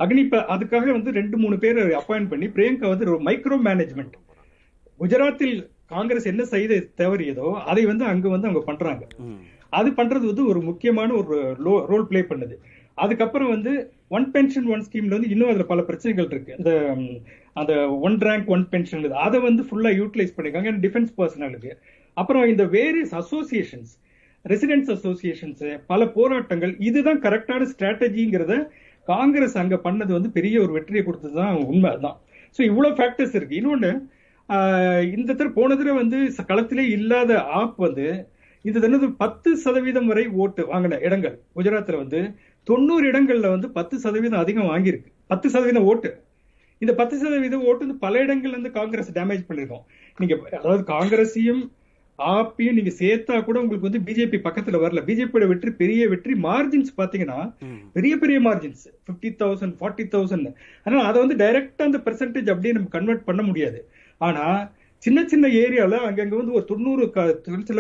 [0.05, 4.17] அக்னிப அதுக்காக வந்து ரெண்டு மூணு பேர் அப்பாயிண்ட் பண்ணி பிரியங்கா வந்து மைக்ரோ மேனேஜ்மெண்ட்
[5.01, 5.57] குஜராத்தில்
[5.95, 9.05] காங்கிரஸ் என்ன செய்த தவறியதோ அதை வந்து அங்க வந்து அவங்க பண்றாங்க.
[9.79, 11.37] அது பண்றது வந்து ஒரு முக்கியமான ஒரு
[11.91, 12.55] ரோல் ப்ளே பண்ணுது.
[12.99, 13.73] அதுக்கப்புறம் வந்து
[14.17, 16.55] ஒன் பென்ஷன் ஒன் ஸ்கீம்ல வந்து இன்னும் அதுல பல பிரச்சனைகள் இருக்கு.
[16.61, 16.73] இந்த
[17.61, 17.75] அந்த
[18.07, 20.73] ஒன் ரேங்க் ஒன் பென்ஷன் அதை வந்து ஃபுல்லா யூட்டிலைஸ் பண்ணிருக்காங்க.
[20.85, 21.73] டிஃபென்ஸ் பர்சனலுக்கு
[22.17, 23.93] அப்புறம் இந்த வேரியஸ் அசோசியேஷன்ஸ்
[24.45, 28.55] ரெசிடென்ட்ஸ் அசோசியேஷன்ஸ் பல போராட்டங்கள் இதுதான் கரெக்டான ஸ்ட்ராட்டஜிங்கிறத
[29.09, 32.17] காங்கிரஸ் அங்க பண்ணது வந்து பெரிய ஒரு வெற்றியை கொடுத்ததுதான் உண்மை தான்
[32.57, 33.59] ஸோ இவ்வளவு ஃபேக்டர்ஸ் இருக்கு.
[33.61, 33.91] இன்னொன்னு
[35.17, 36.19] இந்த தடவை போன தடவை வந்து
[36.51, 38.07] களத்திலே இல்லாத ஆப் வந்து
[38.65, 41.35] இந்த தடவை பத்து சதவீதம் வரை ஓட்டு வாங்கின இடங்கள்.
[41.57, 42.21] குஜராத்ல வந்து
[42.67, 45.11] தொண்ணூறு இடங்கள்ல வந்து பத்து சதவீதம் அதிகம் வாங்கியிருக்கு.
[45.33, 46.11] பத்து சதவீதம் ஓட்டு.
[46.83, 49.85] இந்த பத்து சதவீதம் ஓட்டு வந்து பல இடங்கள்ல இருந்து காங்கிரஸ் டேமேஜ் பண்ணிருக்கோம்.
[50.19, 51.63] நீங்க அதாவது காங்கிரஸையும்
[52.19, 55.01] ஆப்பையும் நீங்க சேர்த்தா கூட உங்களுக்கு வந்து பிஜேபி பக்கத்துல வரல.
[55.09, 57.39] பிஜேபியோட வெற்றி பெரிய வெற்றி மார்ஜின்ஸ் பாத்தீங்கன்னா
[57.97, 60.49] பெரிய பெரிய margins fifty thousand forty thousand
[60.85, 63.81] அதனால அதை வந்து டைரக்டா அந்த பெர்சன்டேஜ் அப்படியே நம்ம கன்வெர்ட் பண்ண முடியாது.
[64.21, 64.45] ஆனா
[65.03, 67.03] சின்ன சின்ன ஏரியால அங்கங்க வந்து ஒரு தொண்ணூறு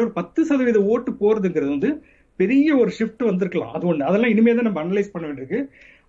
[0.04, 1.90] ஒரு பத்து சதவீத ஓட்டு போறதுங்கிறது வந்து
[2.38, 3.72] பெரிய ஒரு ஷிஃப்ட் வந்திருக்கலாம்.
[3.76, 4.08] அது ஒண்ணு.
[4.08, 5.60] அதெல்லாம் இனிமே தான் நம்ம அனலைஸ் பண்ண வேண்டியிருக்கு.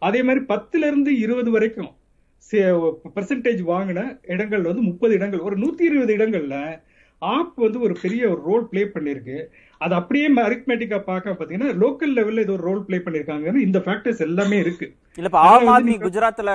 [0.08, 1.90] அதே மாதிரி பத்துல இருந்து இருபது வரைக்கும்
[3.16, 4.02] பெர்சன்டேஜ் வாங்கின
[4.34, 5.46] இடங்கள் வந்து முப்பது இடங்கள்.
[5.48, 6.58] ஒரு நூத்தி இருபது இடங்கள்ல
[7.22, 9.38] ஆப் வந்து ஒரு பெரிய ஒரு ரோல் ப்ளே பண்ணிருக்கு.
[9.82, 14.58] அது அப்படியே அரித்மேட்டிக்கா பார்க்க பாத்தீங்கன்னா லோக்கல் லெவல்ல இது ஒரு ரோல் ப்ளே பண்ணிருக்காங்கன்னு இந்த ஃபேக்டர்ஸ் எல்லாமே
[14.66, 14.88] இருக்கு.
[15.18, 16.52] இல்ல இப்ப ஆம் ஆத்மி குஜராத்ல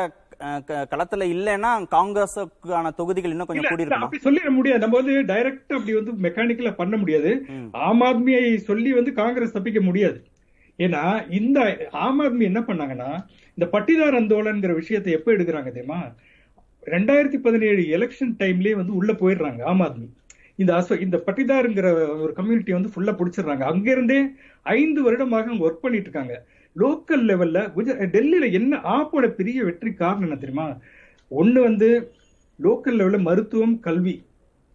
[0.92, 4.82] களத்துல இல்லைன்னா காங்கிரஸுக்கான தொகுதிகள் இன்னும் கொஞ்சம் கூடி அப்படி சொல்லிட முடியாது.
[4.84, 7.32] நம்ம வந்து டைரக்டா அப்படி வந்து மெக்கானிக்கலா பண்ண முடியாது.
[7.88, 10.18] ஆம் ஆத்மியை சொல்லி வந்து காங்கிரஸ் தப்பிக்க முடியாது.
[10.78, 11.02] ஏன்னா
[11.38, 11.58] இந்த
[12.06, 13.10] ஆம் ஆத்மி என்ன பண்ணாங்கன்னா
[13.58, 16.00] இந்த பட்டிதார் அந்தோலன்கிற விஷயத்தை எப்ப எடுக்கிறாங்க தெரியுமா?
[16.82, 20.06] ரெண்டாயிரத்தி பதினேழு எலெக்ஷன் டைம்லயே வந்து உள்ள போயிடுறாங்க ஆம் ஆத்மி.
[20.62, 21.88] இந்த அசோ இந்த பட்டிதாருங்கிற
[22.24, 23.64] ஒரு கம்யூனிட்டி வந்து ஃபுல்லா பிடிச்சிடுறாங்க.
[23.72, 24.18] அங்கிருந்தே
[24.76, 26.34] ஐந்து வருடமாக அவங்க ஒர்க் பண்ணிட்டு இருக்காங்க
[26.76, 30.66] லோக்கல் லெவல்ல குஜ டெல்லியில என்ன ஆப்போட பெரிய வெற்றி காரணம் என்ன தெரியுமா?
[31.30, 31.88] ஒண்ணு வந்து
[32.58, 34.14] லோக்கல் லெவல்ல மருத்துவம் கல்வி.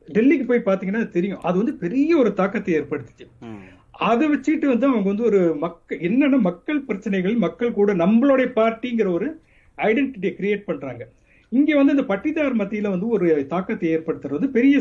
[0.07, 1.41] டெல்லிக்கு போய் பாத்தீங்கன்னா அது தெரியும்.
[1.47, 3.27] அது வந்து பெரிய ஒரு தாக்கத்தை ஏற்படுத்துச்சு.
[4.07, 9.27] அதை வச்சுட்டு வந்து அவங்க வந்து ஒரு மக்கள் என்னன்னா மக்கள் பிரச்சனைகள் மக்கள் கூட நம்மளுடைய பார்ட்டிங்கிற ஒரு
[9.77, 11.03] ஐடென்டிட்டியை கிரியேட் பண்றாங்க.
[11.51, 14.79] இங்க வந்து இந்த பட்டிதார் மத்தியில வந்து ஒரு தாக்கத்தை ஏற்படுத்துறது பெரிய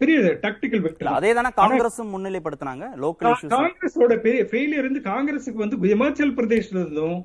[0.00, 6.36] பெரிய டாக்டிக்கல் வெக்டர் அதே தானே காங்கிரஸும் முன்னிலைப்படுத்தினாங்க லோக்கல் காங்கிரஸோட பெரிய ஃபெயிலியர் இருந்து காங்கிரஸுக்கு வந்து இமாச்சல்
[6.38, 7.18] பிரதேஷ்ல இருந்தும்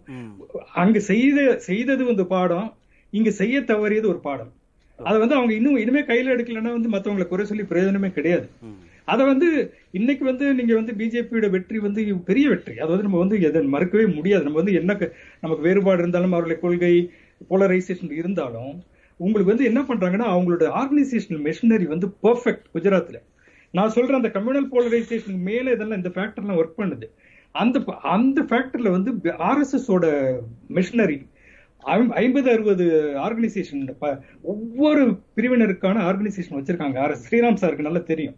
[0.84, 2.70] அங்க செய்த செய்தது வந்து பாடம்
[3.14, 4.52] இங்க செய்ய தவறியது ஒரு பாடம்.
[5.00, 8.48] அதை வந்து அவங்க இன்னும் இனிமே கையில எடுக்கலன்னா வந்து மத்தவங்களை குறை சொல்லி பிரயோஜனமே கிடையாது.
[9.14, 9.48] அதை வந்து
[10.00, 12.74] இன்னைக்கு வந்து நீங்க வந்து பிஜேபியோட வெற்றி வந்து பெரிய வெற்றி.
[12.84, 14.46] அது வந்து நம்ம வந்து எதை மறுக்கவே முடியாது.
[14.48, 14.98] நம்ம வந்து என்ன
[15.44, 16.94] நமக்கு வேறுபாடு இருந்தாலும் அவருடைய கொள்கை
[17.52, 18.74] போலரைசேஷன் இருந்தாலும்
[19.20, 23.18] உங்களுக்கு வந்து என்ன பண்றாங்கன்னா அவங்களோட ஆர்கனைசேஷனல் மெஷினரி வந்து பெர்ஃபெக்ட் குஜராத்ல.
[23.78, 27.08] நான் சொல்றேன் அந்த கம்யூனல் போலரைசேஷன் மேல இதெல்லாம் இந்த ஃபேக்டர்லாம் ஒர்க் பண்ணுது.
[27.56, 27.78] அந்த
[28.16, 29.12] அந்த ஃபேக்டர்ல வந்து
[29.50, 30.06] ஆர்எஸ்எஸோட
[30.78, 31.18] மிஷினரி மெஷினரி
[32.22, 32.86] ஐம்பது அறுபது
[33.26, 33.84] ஆர்கனைசேஷன்
[34.54, 35.04] ஒவ்வொரு
[35.38, 36.98] பிரிவினருக்கான ஆர்கனைசேஷன் வச்சிருக்காங்க.
[37.04, 38.38] ஆர் ஸ்ரீராம் சாருக்கு நல்லா தெரியும்.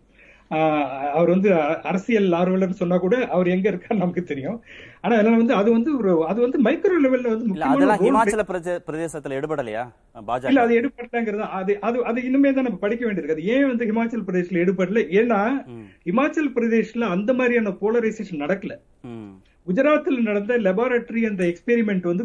[1.12, 1.50] அவர் வந்து
[1.86, 4.58] அரசியல் ஆர்வலர்னு சொன்னா கூட அவர் எங்க இருக்கான்னு நமக்கு தெரியும்.
[5.02, 8.82] ஆனா அதனால வந்து அது வந்து ஒரு அது வந்து மைக்ரோ லெவல்ல வந்து இல்ல அதெல்லாம் ஹிமாச்சல பிரதே-
[8.88, 9.84] பிரதேசத்துல எடுபடலையா?
[10.12, 13.38] இல்ல பாஜக அது எடுபடலங்கிறது அது அது அது இன்னுமே தான் நம்ம படிக்க வேண்டியிருக்கு.
[13.38, 15.04] அது ஏன் வந்து ஹிமாச்சல் பிரதேஷ்ல எடுபடல?
[15.20, 15.40] ஏன்னா
[16.06, 18.76] ஹிமாச்சல் பிரதேஷ்ல அந்த மாதிரியான போலரைசேஷன் நடக்கல.
[19.68, 22.24] குஜராத்தில் நடந்த லெபார்டரி அந்த எக்ஸ்பெரிமெண்ட் வந்து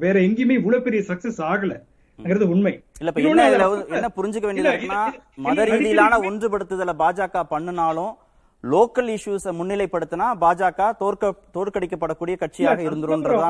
[0.00, 1.90] வேற எங்கேயுமே இவ்வளவு பெரிய சக்சஸ் ஆகலங்கிறது
[2.24, 2.72] உண்மை.
[2.98, 8.12] இல்ல இப்ப என்ன இதுல என்ன புரிஞ்சுக்க வேண்டியது இல்ல, இருக்குன்னா இல்ல, மத ரீதியிலான ஒன்றுபடுத்துதல பாஜக பண்ணினாலும்
[8.64, 12.82] லோக்கல் இஷ்யூஸ முன்னிலைப்படுத்தினா பாஜக தோற்க தோற்கடிக்கப்படக்கூடிய கட்சியாக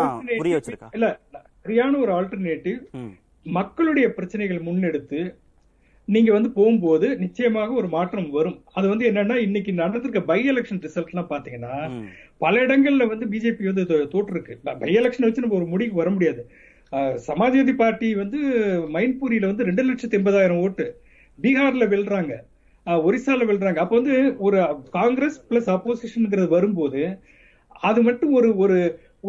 [0.03, 0.89] alternative- புரிய வச்சிருக்கா?
[0.93, 1.09] இல்ல
[1.61, 2.79] சரியான ஒரு ஆல்டர்னேட்டிவ்.
[3.47, 5.21] மக்களுடைய பிரச்சனைகள் முன்னெடுத்து
[6.09, 8.65] நீங்க வந்து போகும்போது நிச்சயமாக ஒரு மாற்றம் வரும்.
[8.73, 11.75] அது வந்து என்னன்னா இன்னைக்கு நடந்திருக்க பை எலெக்ஷன் ரிசல்ட் எல்லாம் பாத்தீங்கன்னா
[12.39, 14.55] பல இடங்கள்ல வந்து பிஜேபி வந்து தோ- தோற்றிருக்கு.
[14.81, 16.43] பை எலெக்ஷன் வச்சு நம்ம ஒரு முடிவுக்கு வர முடியாது.
[17.27, 18.39] சமாஜ்வாதி பார்ட்டி வந்து
[18.95, 20.87] மைன்பூரியில வந்து ரெண்டு லட்சத்தி எண்பதாயிரம் ஓட்டு.
[21.43, 22.33] பீகார்ல வெல்றாங்க.
[22.87, 23.79] ஒரிசால வெல்றாங்க.
[23.85, 24.15] அப்ப வந்து
[24.47, 24.59] ஒரு
[24.91, 27.03] காங்கிரஸ் பிளஸ் அப்போசிஷனுங்கிறது வரும்போது
[27.91, 28.79] அது மட்டும் ஒரு ஒரு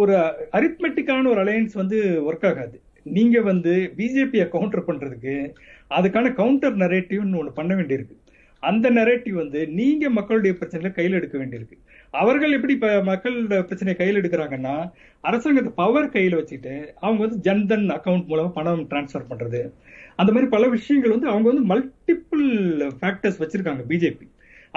[0.01, 0.13] ஒரு
[0.57, 1.97] அரித்மெட்டிக்கான ஒரு அலையன்ஸ் வந்து
[2.29, 2.75] ஒர்க் ஆகாது.
[3.17, 5.35] நீங்க வந்து பிஜேபியை கவுண்டர் பண்றதுக்கு
[5.89, 8.15] அதுக்கான கவுண்டர் நரேட்டிவ்னு ஒன்று பண்ண வேண்டியிருக்கு.
[8.69, 11.77] அந்த நரேட்டிவ் வந்து நீங்க மக்களுடைய பிரச்சனைகளை கையில் எடுக்க வேண்டியிருக்கு.
[12.21, 13.37] அவர்கள் எப்படி இப்ப மக்கள்
[13.69, 14.75] பிரச்சனையை கையில் எடுக்கிறாங்கன்னா
[15.29, 16.73] அரசாங்கத்தை பவர் கையில வச்சுட்டு
[17.05, 19.61] அவங்க வந்து ஜன்தன் அக்கவுண்ட் மூலமா பணம் டிரான்ஸ்ஃபர் பண்றது.
[20.21, 22.45] அந்த மாதிரி பல விஷயங்கள் வந்து அவங்க வந்து மல்டிபிள்
[22.99, 24.27] ஃபேக்டர்ஸ் வச்சிருக்காங்க பிஜேபி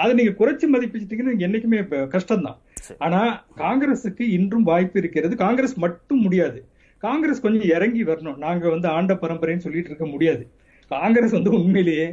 [0.01, 1.79] அதை நீங்க குறைச்சு மதிப்பிச்சிட்டீங்கன்னா என்னைக்குமே
[2.15, 2.57] கஷ்டம் தான்
[3.05, 3.21] ஆனா
[3.63, 5.33] காங்கிரசுக்கு இன்றும் வாய்ப்பு இருக்கிறது.
[5.45, 6.59] காங்கிரஸ் மட்டும் முடியாது.
[7.03, 8.37] காங்கிரஸ் கொஞ்சம் இறங்கி வரணும்.
[8.45, 10.43] நாங்க வந்து ஆண்ட பரம்பரைன்னு சொல்லிட்டு இருக்க முடியாது.
[10.91, 12.07] காங்கிரஸ் வந்து உண்மையிலேயே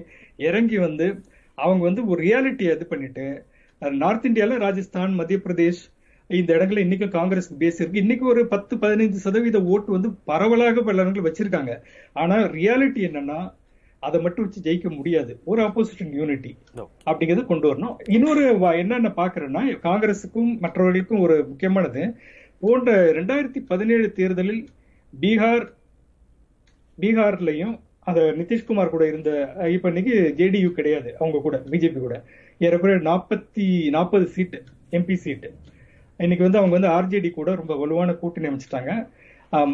[0.49, 1.07] இறங்கி வந்து
[1.55, 3.25] அவங்க வந்து ஒரு ரியாலிட்டியை இது பண்ணிட்டு
[3.81, 5.83] நார்த் இந்தியால ராஜஸ்தான் மத்திய பிரதேஷ்
[6.29, 8.01] இந்த இடங்கள்ல இன்னைக்கும் காங்கிரஸ் பேஸ் இருக்கு.
[8.01, 11.73] இன்னைக்கு ஒரு பத்து பதினைந்து சதவீத ஓட்டு வந்து பரவலாக பல இடங்கள் வச்சிருக்காங்க.
[12.13, 13.39] ஆனா ரியாலிட்டி என்னன்னா
[13.99, 15.33] அதை மட்டும் வச்சு ஜெயிக்க முடியாது.
[15.45, 16.57] ஒரு ஆப்போசிஷன் யூனிட்டி
[17.07, 17.97] அப்படிங்கறத கொண்டு வரணும்.
[18.11, 18.45] இன்னொரு
[18.79, 22.03] என்னென்ன பாக்குறேன்னா காங்கிரசுக்கும் மற்றவர்களுக்கும் ஒரு முக்கியமானது.
[22.61, 24.65] போன்ற ரெண்டாயிரத்தி பதினேழு தேர்தலில்
[25.21, 25.67] பீகார்
[27.01, 27.77] பீகார்லயும்
[28.07, 29.31] அந்த நிதிஷ்குமார் கூட இருந்த
[29.75, 31.11] இப்ப இன்னைக்கு ஜேடியு கிடையாது.
[31.21, 32.17] அவங்க கூட பிஜேபி கூட.
[32.61, 34.59] ஏறக்குறைய நாற்பத்தி நாற்பது சீட்டு
[34.99, 35.49] எம்பி சீட்டு.
[36.21, 38.93] இன்னைக்கு வந்து அவங்க வந்து ஆர்ஜேடி கூட ரொம்ப வலுவான கூட்டணி அமைச்சிட்டாங்க.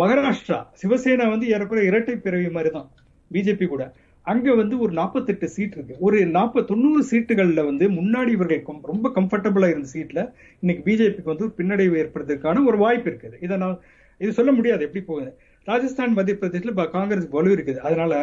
[0.01, 2.89] மகாராஷ்டிரா சிவசேனா வந்து ஏறக்குறைய இரட்டை பிறவி மாதிரி தான்
[3.31, 3.85] பிஜேபி கூட.
[4.27, 5.95] அங்க வந்து ஒரு 48 சீட் இருக்கு.
[6.07, 10.21] ஒரு நாற்பது தொண்ணூறு சீட்டுகள்ல வந்து முன்னாடி இவர்கள் ரொம்ப கம்ஃபர்டபுளா இருந்த சீட்ல
[10.63, 13.39] இன்னைக்கு பிஜேபிக்கு வந்து ஒரு பின்னடைவு ஏற்படுறதுக்கான ஒரு வாய்ப்பு இருக்குது.
[13.47, 13.79] இதை நான்
[14.21, 15.31] இது சொல்ல முடியாது எப்படி போகுது
[15.71, 17.81] ராஜஸ்தான் மத்திய பிரதேசத்துல காங்கிரஸ் வலு இருக்குது.
[17.87, 18.15] அதனால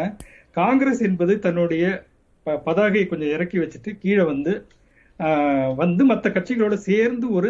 [0.59, 1.85] காங்கிரஸ் என்பது தன்னுடைய
[2.67, 4.53] பதாகையை கொஞ்சம் இறக்கி வச்சுட்டு கீழே வந்து
[5.81, 7.49] வந்து மற்ற கட்சிகளோட சேர்ந்து ஒரு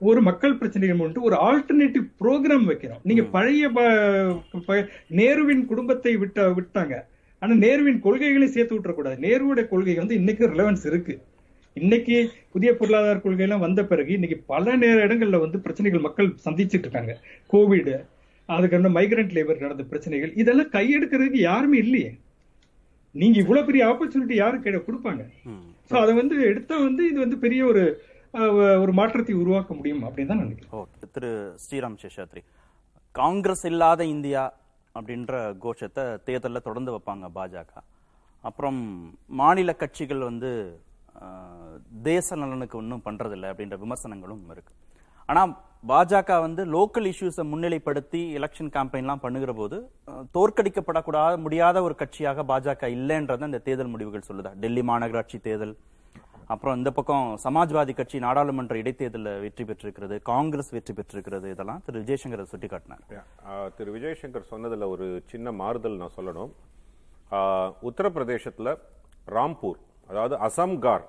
[0.00, 3.64] ஒரு மக்கள் பிரச்சனைகள் முன்னிட்டு ஒரு ஆல்டர்னேட்டிவ் ப்ரோக்ராம் வைக்கிறோம் நீங்க பழைய
[5.20, 6.94] நேருவின் குடும்பத்தை விட்ட விட்டாங்க.
[7.42, 9.16] ஆனா நேருவின் கொள்கைகளை சேர்த்து விட்டுறக்கூடாது.
[9.26, 11.14] நேருவோட கொள்கை வந்து இன்னைக்கு ரிலவன்ஸ் இருக்கு.
[11.76, 12.16] இன்னைக்கு
[12.54, 17.14] புதிய பொருளாதார கொள்கை எல்லாம் வந்த பிறகு இன்னைக்கு பல நேர இடங்கள்ல வந்து பிரச்சனைகள் மக்கள் சந்திச்சிட்டு இருக்காங்க.
[17.52, 17.92] கோவிட்
[18.54, 22.10] அதுக்கு மைக்ரண்ட் லேபர் நடந்த பிரச்சனைகள் இதெல்லாம் கையெடுக்கிறதுக்கு யாருமே இல்லையே.
[23.20, 25.22] நீங்க இவ்வளவு பெரிய ஆப்பர்ச்சுனிட்டி யாரு கிடை கொடுப்பாங்க.
[25.88, 27.84] சோ அதை வந்து எடுத்தா வந்து இது வந்து பெரிய ஒரு
[28.82, 30.74] ஒரு மாற்றத்தை உருவாக்க முடியும் அப்படின்னு தான் நினைக்கிறேன்.
[30.80, 31.30] ஓகே திரு
[31.62, 32.42] ஸ்ரீராம் சேஷாத்ரி
[33.14, 34.42] காங்கிரஸ் இல்லாத இந்தியா
[34.98, 35.32] அப்படின்ற
[35.64, 37.72] கோஷத்தை தேர்தலில் தொடர்ந்து வைப்பாங்க பாஜக.
[38.48, 38.78] அப்புறம்
[39.40, 40.50] மாநில கட்சிகள் வந்து
[42.10, 44.72] தேச நலனுக்கு ஒன்றும் பண்றதில்லை அப்படின்ற விமர்சனங்களும் இருக்கு.
[45.30, 45.52] ஆனால்
[45.84, 49.76] பாஜக வந்து லோக்கல் இஷ்யூஸை முன்னிலைப்படுத்தி எலெக்ஷன் கேம்பெயின்லாம் பண்ணுகிற போது
[50.34, 54.50] தோற்கடிக்கப்படக்கூடாத முடியாத ஒரு கட்சியாக பாஜக இல்லைன்றதை இந்த தேர்தல் முடிவுகள் சொல்லுதா?
[54.62, 55.74] டெல்லி மாநகராட்சி தேர்தல்
[56.52, 62.50] அப்புறம் இந்த பக்கம் சமாஜ்வாதி கட்சி நாடாளுமன்ற இடைத்தேர்தலில் வெற்றி பெற்றிருக்கிறது காங்கிரஸ் வெற்றி பெற்றிருக்கிறது இதெல்லாம் திரு விஜயசங்கர்
[62.52, 63.04] சுட்டி காட்டினார்
[63.76, 66.50] திரு விஜயசங்கர் சொன்னதில் ஒரு சின்ன மாறுதல் நான் சொல்லணும்.
[67.88, 68.72] உத்தரப்பிரதேசத்தில்
[69.28, 69.78] ராம்பூர்
[70.08, 71.04] அதாவது அசம்கார்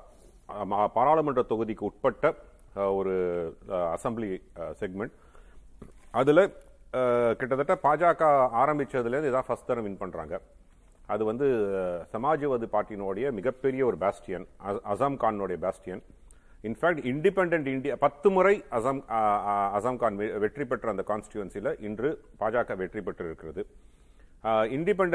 [0.94, 2.36] பாராளுமன்ற தொகுதிக்கு உட்பட்ட
[2.76, 3.14] ஒரு
[3.70, 4.42] அசம்பிளி
[4.80, 5.12] செக்மெண்ட்.
[6.12, 6.54] அதில்
[7.38, 10.40] கிட்டத்தட்ட பாஜக ஆரம்பித்ததுலேருந்து இதான் ஃபர்ஸ்ட் தரம் வின் பண்ணுறாங்க
[11.06, 11.46] அது வந்து
[12.12, 16.04] சமாஜ்வாதி பார்ட்டியினுடைய மிகப்பெரிய ஒரு bastion Azam கானுடைய bastion
[16.64, 19.04] in fact independent India பத்து முறை அசாம்
[19.78, 23.68] அசாம் கான் வெற்றி பெற்ற அந்த கான்ஸ்டியூன்சியில் இன்று பாஜக வெற்றி பெற்று இருக்கிறது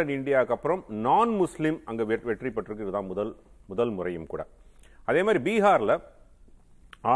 [0.09, 2.81] இந்தியாவுக்கு அப்புறம் நான் முஸ்லீம் அங்கே வெ- வெற்றி பெற்றிருக்கு.
[2.81, 4.47] இதுதான் முதல் முதல் முறையும் கூட.
[5.09, 5.95] அதே மாதிரி பீகாரில்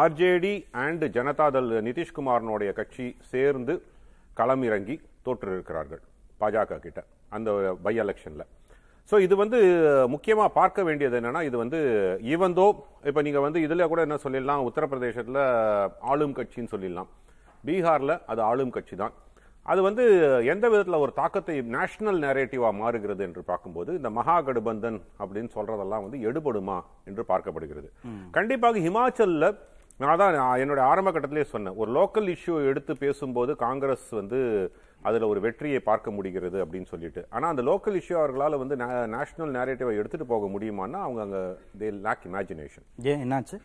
[0.01, 3.75] ஆர்ஜேடி அண்ட் ஜனதாதள் நிதிஷ்குமாரனுடைய கட்சி சேர்ந்து
[4.37, 6.03] களமிறங்கி தோற்றிருக்கிறார்கள்
[6.41, 7.51] பாஜக கிட்ட அந்த
[7.83, 8.47] பை எலெக்ஷனில்
[9.13, 9.59] ஸோ இது வந்து
[10.07, 11.79] முக்கியமாக பார்க்க வேண்டியது என்னென்னா இது வந்து
[12.33, 12.67] ஈவந்தோ
[13.05, 15.41] இப்போ நீங்கள் வந்து இதில் கூட என்ன சொல்லிடலாம் உத்தரப்பிரதேசத்தில்
[16.01, 17.11] ஆளும் கட்சின்னு சொல்லிடலாம்.
[17.65, 19.15] பீகாரில் அது ஆளும் கட்சி தான்
[19.67, 20.05] அது வந்து
[20.53, 26.79] எந்த விதத்துல ஒரு தாக்கத்தை நேஷனல் நேரேட்டிவா மாறுகிறது என்று பார்க்கும்போது இந்த மகாகடுபந்தன் அப்படின்னு சொல்றதெல்லாம் வந்து எடுபடுமா
[27.09, 27.89] என்று பார்க்கப்படுகிறது.
[28.37, 29.49] கண்டிப்பாக ஹிமாச்சல்ல
[30.01, 34.39] நான் தான் நான் என்னோட ஆரம்ப கட்டத்திலே சொன்னேன் ஒரு லோக்கல் இஷ்யூ எடுத்து பேசும்போது காங்கிரஸ் வந்து
[35.09, 37.21] அதுல ஒரு வெற்றியை பார்க்க முடிகிறது அப்படின்னு சொல்லிட்டு.
[37.35, 38.77] ஆனா அந்த லோக்கல் இஷ்யூ அவர்களால வந்து
[39.17, 41.41] நேஷனல் நேரேட்டிவை எடுத்துட்டு போக முடியுமான்னா அவங்க அங்க
[41.83, 43.59] தே லேக் இமேஜினேஷன் ஏன் என்னாச்சு?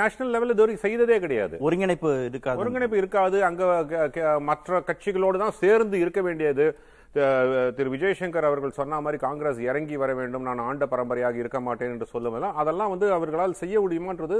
[0.00, 1.56] நேஷனல் லெவல்ல இது வரைக்கும் செய்ததே கிடையாது.
[1.66, 2.60] ஒருங்கிணைப்பு இருக்காது.
[2.62, 3.38] ஒருங்கிணைப்பு இருக்காது.
[3.48, 3.62] அங்க
[4.50, 6.66] மற்ற கட்சிகளோடு தான் சேர்ந்து இருக்க வேண்டியது.
[7.76, 10.46] திரு விஜயசங்கர் அவர்கள் சொன்ன மாதிரி காங்கிரஸ் இறங்கி வர வேண்டும்.
[10.48, 14.36] நான் ஆண்ட பரம்பரையாக இருக்க மாட்டேன் என்று சொல்லுவதெல்லாம் அதெல்லாம் வந்து அவர்களால் செய்ய முடியுமான்றது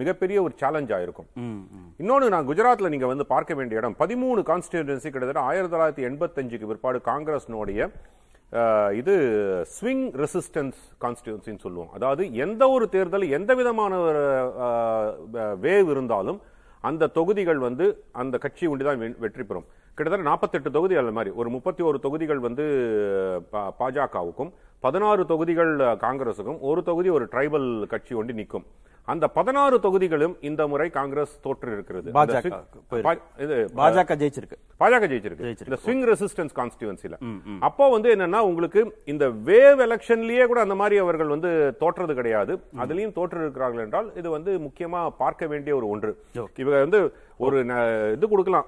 [0.00, 1.28] மிகப்பெரிய ஒரு சேலஞ்சா இருக்கும்.
[2.02, 7.00] இன்னொன்னு நான் குஜராத்ல நீங்க வந்து பார்க்க வேண்டிய இடம் பதிமூணு கான்ஸ்டிடியூன்சி கிட்டத்தட்ட ஆயிரத்தி தொள்ளாயிரத்தி எண்பத்தஞ்சுக்கு பிற்பாடு
[7.10, 7.90] காங்கிரஸ்னுடைய
[8.94, 9.14] இது
[9.80, 11.88] ஸ்விங் ரெசிஸ்டன்ஸ் கான்ஸ்டியூன்சின்னு சொல்லுவோம்.
[11.92, 14.18] அதாவது எந்த ஒரு தேர்தல் எந்த விதமான ஒரு
[15.34, 16.40] வேவ் இருந்தாலும்
[16.80, 19.64] அந்த தொகுதிகள் வந்து அந்த கட்சி ஒண்டிதான் வெ- வெற்றி பெறும்.
[19.94, 21.34] கிட்டத்தட்ட நாற்பத்தெட்டு தொகுதி அந்த மாதிரி.
[21.34, 22.62] ஒரு முப்பத்தி ஒரு தொகுதிகள் வந்து
[23.52, 28.64] பாஜகவுக்கும் பதினாறு தொகுதிகள் காங்கிரஸுக்கும் ஒரு தொகுதி ஒரு ட்ரைபல் கட்சி ஒன்றி நிற்கும்.
[29.12, 34.58] அந்த பதினாறு தொகுதிகளும் இந்த முறை காங்கிரஸ் தோற்று இருக்கிறது பாஜக ஜெயிச்சிருக்கு.
[34.82, 35.66] பாஜக ஜெயிச்சிருக்கு.
[35.66, 37.18] இந்த ஸ்விங் ரெசிஸ்டன்ஸ் கான்ஸ்டிடுவன்சில
[37.68, 38.80] அப்போ வந்து என்னன்னா உங்களுக்கு
[39.14, 41.50] இந்த வேவ் எலெக்ஷன்லயே கூட அந்த மாதிரி அவர்கள் வந்து
[41.82, 42.54] தோற்றது கிடையாது.
[42.84, 46.12] அதுலயும் தோற்று இருக்கிறார்கள் என்றால் இது வந்து முக்கியமா பார்க்க வேண்டிய ஒரு ஒன்று.
[46.62, 47.00] இவங்க வந்து
[47.44, 47.56] ஒரு
[48.16, 48.66] இது கொடுக்கலாம்.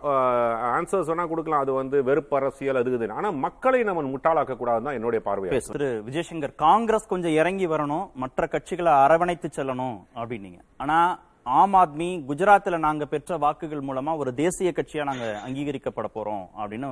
[0.76, 1.64] ஆன்சர்ஸ் வேணா கொடுக்கலாம்.
[1.64, 3.18] அது வந்து வெறுப்பு அரசியல் அது இதுன்னு.
[3.20, 5.51] ஆனா மக்களை நம்ம முட்டாளாக்க கூடாதுன்னு தான் என்னுடைய பார்வை.
[5.72, 5.91] திரு.
[6.09, 8.07] விஜயசங்கர் காங்கிரஸ் கொஞ்சம் இறங்கி வரணும்.
[8.22, 9.97] மற்ற கட்சிகளை அரவணைத்து செல்லணும்.
[10.26, 10.60] அப்படின்னீங்க.
[10.76, 10.98] ஆனா
[11.42, 16.88] ஆம் ஆத்மி குஜராத்ல நாங்க பெற்ற வாக்குகள் மூலமா ஒரு தேசிய கட்சியா நாங்க அங்கீகரிக்கப்பட போறோம் அப்படின்னு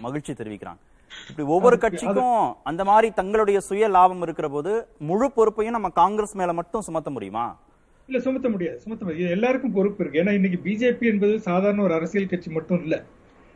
[0.00, 0.80] மகிழ்ச்சி தெரிவிக்கிறாங்க.
[1.28, 6.52] இப்படி ஒவ்வொரு கட்சிக்கும் அந்த மாதிரி தங்களுடைய சுய லாபம் இருக்கிற போது முழு பொறுப்பையும் நம்ம காங்கிரஸ் மேல
[6.52, 7.58] மட்டும் சுமத்த முடியுமா?
[8.06, 8.80] இல்ல சுமத்த முடியாது.
[8.80, 9.30] சுமத்த முடியாது.
[9.30, 10.22] எல்லாருக்கும் பொறுப்பு இருக்கு.
[10.22, 13.04] ஏன்னா இன்னைக்கு பிஜேபி என்பது சாதாரண ஒரு அரசியல் கட்சி மட்டும் இல்ல.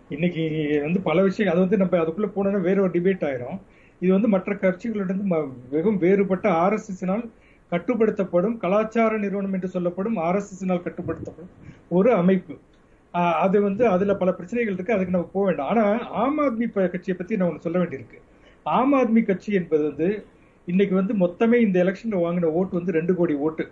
[0.08, 0.44] இன்னைக்கு
[0.82, 3.58] வந்து பல விஷயம் அது வந்து நம்ம அதுக்குள்ள போனோம்னா வேற ஒரு டிபேட் ஆயிரும்.
[4.00, 5.22] இது வந்து மற்ற கட்சிகளிடம்
[5.70, 7.30] மிகவும் வேறுபட்ட ஆர்எஸ்எஸ்னால்
[7.72, 11.52] கட்டுப்படுத்தப்படும் கலாச்சார நிறுவனம் என்று சொல்லப்படும் ஆர்எஸ்எஸ்னால் கட்டுப்படுத்தப்படும்
[11.98, 12.54] ஒரு அமைப்பு.
[13.44, 15.70] அது வந்து அதுல பல பிரச்சனைகள் இருக்கு அதுக்கு நம்ம போக வேண்டாம்.
[15.72, 15.84] ஆனா
[16.22, 18.18] ஆம் ஆத்மி கட்சியை பத்தி நான் ஒண்ணு சொல்ல வேண்டியிருக்கு.
[18.76, 20.08] ஆம் ஆத்மி கட்சி என்பது வந்து
[20.68, 23.64] இன்னைக்கு வந்து மொத்தமே இந்த எலெக்ஷன்ல வாங்கின ஓட்டு வந்து ரெண்டு கோடி ஓட்டு.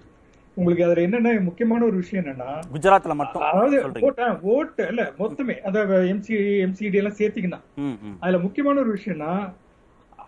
[0.57, 3.79] உங்களுக்கு அதுல என்னன்னா முக்கியமான ஒரு விஷயம் என்னன்னா குஜராத்ல மட்டும் அதாவது
[4.55, 5.57] ஓட்டு இல்ல மொத்தமே.
[5.69, 6.35] அதாவது எம்சி
[6.67, 7.61] எம்சிடி எல்லாம் சேர்த்தீங்கன்னா.
[8.23, 9.33] அதுல முக்கியமான ஒரு விஷயம்னா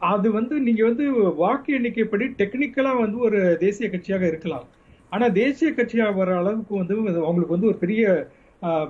[0.01, 4.66] அது வந்து நீங்க வந்து வாக்கு எண்ணிக்கைப்படி டெக்னிக்கலா வந்து ஒரு தேசிய கட்சியாக இருக்கலாம்.
[5.12, 8.03] ஆனா தேசிய கட்சியாக வர அளவுக்கு வந்து அவங்களுக்கு வந்து ஒரு பெரிய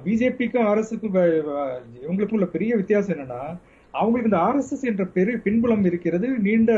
[0.04, 1.16] பிஜேபிக்கும் ஆர்எஸ்க்கும்
[2.02, 3.42] இவங்களுக்கும் உள்ள பெரிய வித்தியாசம் என்னன்னா
[3.94, 6.72] அவங்களுக்கு இந்த ஆர்எஸ்எஸ் என்ற பெரிய பின்புலம் இருக்கிறது நீண்ட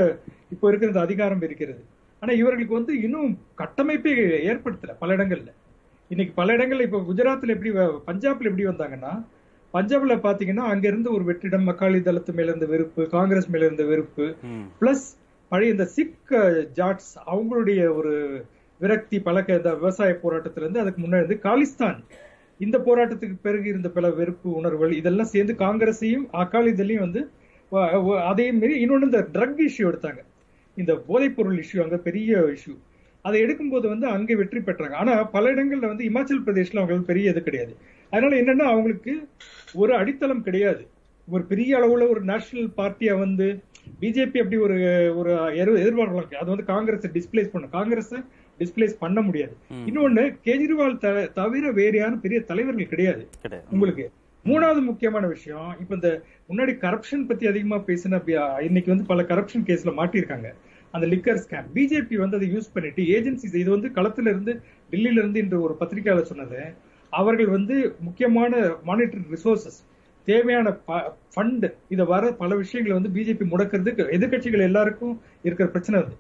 [0.51, 1.83] இப்போ இருக்கிற இந்த அதிகாரம் இருக்கிறது.
[2.23, 4.13] ஆனா இவர்களுக்கு வந்து இன்னும் கட்டமைப்பே
[4.51, 5.51] ஏற்படுத்தல பல இடங்கள்ல.
[6.11, 9.13] இன்னைக்கு பல இடங்கள்ல இப்போ குஜராத்ல எப்படி வ- பஞ்சாப்ல எப்படி வந்தாங்கன்னா
[9.75, 14.25] பஞ்சாப்ல பாத்தீங்கன்னா அங்க இருந்து ஒரு வெற்றிடம் மக்காளி தளத்து மேல இருந்த வெறுப்பு காங்கிரஸ் மேல இருந்த வெறுப்பு.
[14.81, 15.07] பிளஸ்
[15.53, 16.33] பழைய இந்த சிக்
[16.79, 18.15] ஜாட்ஸ் அவங்களுடைய ஒரு
[18.81, 21.99] விரக்தி பழக்க இந்த விவசாய போராட்டத்துல இருந்து அதுக்கு முன்னாடி இருந்து காலிஸ்தான்.
[22.61, 27.21] இந்த போராட்டத்துக்கு பிறகு இருந்த பல வெறுப்பு உணர்வுகள் இதெல்லாம் சேர்ந்து காங்கிரஸையும் அகாலிதளையும் வந்து
[28.31, 30.21] அதே மாரி இன்னொன்னு இந்த ட்ரக் இஷ்யூ எடுத்தாங்க.
[30.77, 32.75] இந்த போதைப் பொருள் இஷ்யூ அங்க பெரிய இஷ்யூ
[33.25, 34.95] அதை எடுக்கும்போது வந்து அங்கே வெற்றி பெற்றாங்க.
[35.03, 37.73] ஆனா பல இடங்கள்ல வந்து இமாச்சல் பிரதேஷ்ல அவங்களுக்கு பெரிய இது கிடையாது.
[38.11, 39.29] அதனால என்னன்னா அவங்களுக்கு
[39.75, 40.87] ஒரு அடித்தளம் கிடையாது.
[41.29, 43.63] ஒரு பெரிய அளவுல ஒரு நேஷனல் பார்ட்டியா வந்து
[44.01, 44.75] பிஜேபி அப்படி ஒரு
[45.17, 48.15] ஒரு எதிர்- எதிர்பார்க்கலாம் அது வந்து காங்கிரஸ் டிஸ்பிளேஸ் பண்ணும் காங்கிரஸ்
[48.59, 49.57] டிஸ்பிளேஸ் பண்ண முடியாது.
[49.87, 53.29] இன்னொன்னு கெஜ்ரிவால் தவிர வேற யாரும் பெரிய தலைவர்கள் கிடையாது.
[53.71, 54.11] உங்களுக்கு.
[54.45, 59.93] மூணாவது முக்கியமான விஷயம் இப்ப இந்த முன்னாடி கரப்ஷன் பத்தி அதிகமா பேசின இன்னைக்கு வந்து பல கரப்ஷன் கேஸ்ல
[59.97, 60.55] மாட்டியிருக்காங்க.
[60.91, 65.41] அந்த லிக்கர் ஸ்கேம் பிஜேபி வந்து அதை யூஸ் பண்ணிட்டு ஏஜென்சிஸ் இது வந்து களத்துல இருந்து டெல்லியில இருந்து
[65.41, 68.53] இன்று ஒரு பத்திரிகையாளர் சொன்னது அவர்கள் வந்து முக்கியமான
[68.87, 69.79] மானிட்டரி ரிசோர்சஸ்
[70.29, 70.69] தேவையான
[71.35, 76.13] ஃபண்ட் இத வர பல விஷயங்களை வந்து பிஜேபி முடக்கிறதுக்கு எதிர்க்கட்சிகள் எல்லாருக்கும் இருக்கிற பிரச்சனை அது.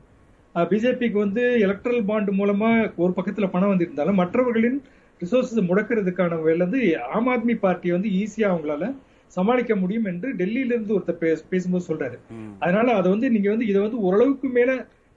[0.54, 4.78] பிஜேபிக்கு வந்து எலக்ட்ரல் பாண்ட் மூலமா ஒரு பக்கத்துல பணம் வந்திருந்தாலும் மற்றவர்களின்
[5.20, 8.84] ரிசோர்சஸ் முடக்கிறதுக்கான வந்து ஆம் ஆத்மி பார்ட்டியை வந்து ஈஸியா அவங்களால
[9.32, 12.16] சமாளிக்க முடியும் என்று டெல்லியில இருந்து ஒருத்தர் பேச- பேசும்போது சொல்றாரு.
[12.58, 14.70] அதனால அதை வந்து நீங்க வந்து இதை வந்து ஓரளவுக்கு மேல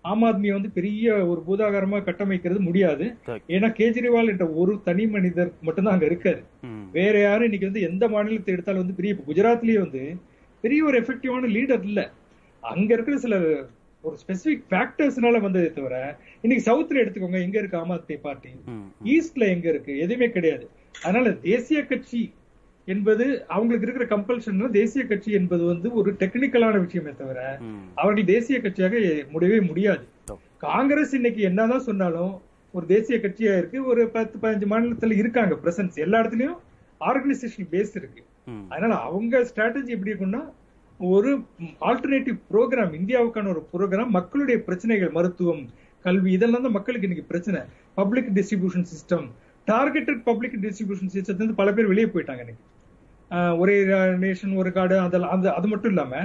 [0.06, 3.06] ஆம் ஆத்மியை வந்து பெரிய ஒரு பூதாகாரமா கட்டமைக்கிறது முடியாது.
[3.50, 6.42] ஏன்னா கேஜ்ரிவால் என்ற ஒரு தனி மனிதர் மட்டும்தான் அங்க இருக்காரு.
[6.98, 10.04] வேற யாரும் இன்னைக்கு வந்து எந்த மாநிலத்தை எடுத்தாலும் வந்து பெரிய குஜராத்லயே வந்து
[10.64, 12.02] பெரிய ஒரு எஃபெக்டிவான லீடர் இல்ல
[12.64, 13.36] அங்க இருக்கிற சில
[14.04, 15.96] ஒரு ஸ்பெசிபிக் ஃபேக்டர்ஸ்னால வந்ததே தவிர
[16.44, 18.52] இன்னைக்கு சவுத்ல எடுத்துக்கோங்க எங்க இருக்கு ஆம் ஆத்மி பார்ட்டி.
[19.14, 20.66] ஈஸ்ட்ல எங்க இருக்கு எதுவுமே கிடையாது
[21.02, 22.22] அதனால தேசிய கட்சி
[22.88, 23.26] என்பது
[23.56, 27.40] அவங்களுக்கு இருக்கிற கம்பல்ஷன் தேசிய கட்சி என்பது வந்து ஒரு டெக்னிக்கலான விஷயமே தவிர.
[27.96, 28.96] அவர்கள் தேசிய கட்சியாக
[29.34, 30.04] முடியவே முடியாது.
[30.58, 32.34] காங்கிரஸ் இன்னைக்கு என்னதான் சொன்னாலும்
[32.74, 36.60] ஒரு தேசிய கட்சியா இருக்கு ஒரு பத்து பதினஞ்சு மாநிலத்துல இருக்காங்க பிரசன்ஸ் எல்லா இடத்துலயும்
[37.02, 38.22] ஆர்கனைசேஷன் பேஸ் இருக்கு.
[38.70, 40.42] அதனால அவங்க ஸ்ட்ராட்டஜி எப்படி இருக்கும்னா
[41.00, 41.32] ஒரு
[41.90, 45.64] ஆல்டர்னேட்டிவ் ப்ரோக்ராம் இந்தியாவுக்கான ஒரு ப்ரோக்ராம் மக்களுடைய பிரச்சனைகள் மருத்துவம்
[46.06, 47.62] கல்வி இதெல்லாம் தான் மக்களுக்கு இன்னைக்கு பிரச்சனை.
[48.00, 49.28] Public distribution system
[49.68, 52.64] targeted public distribution சிஸ்டத்துல பல பேர் வெளியே போயிட்டாங்க இன்னைக்கு.
[53.58, 53.76] ஒரே
[54.24, 56.16] நேஷன் ஒரு கார்டு அதெல்லாம் அந்த அது மட்டும் இல்லாம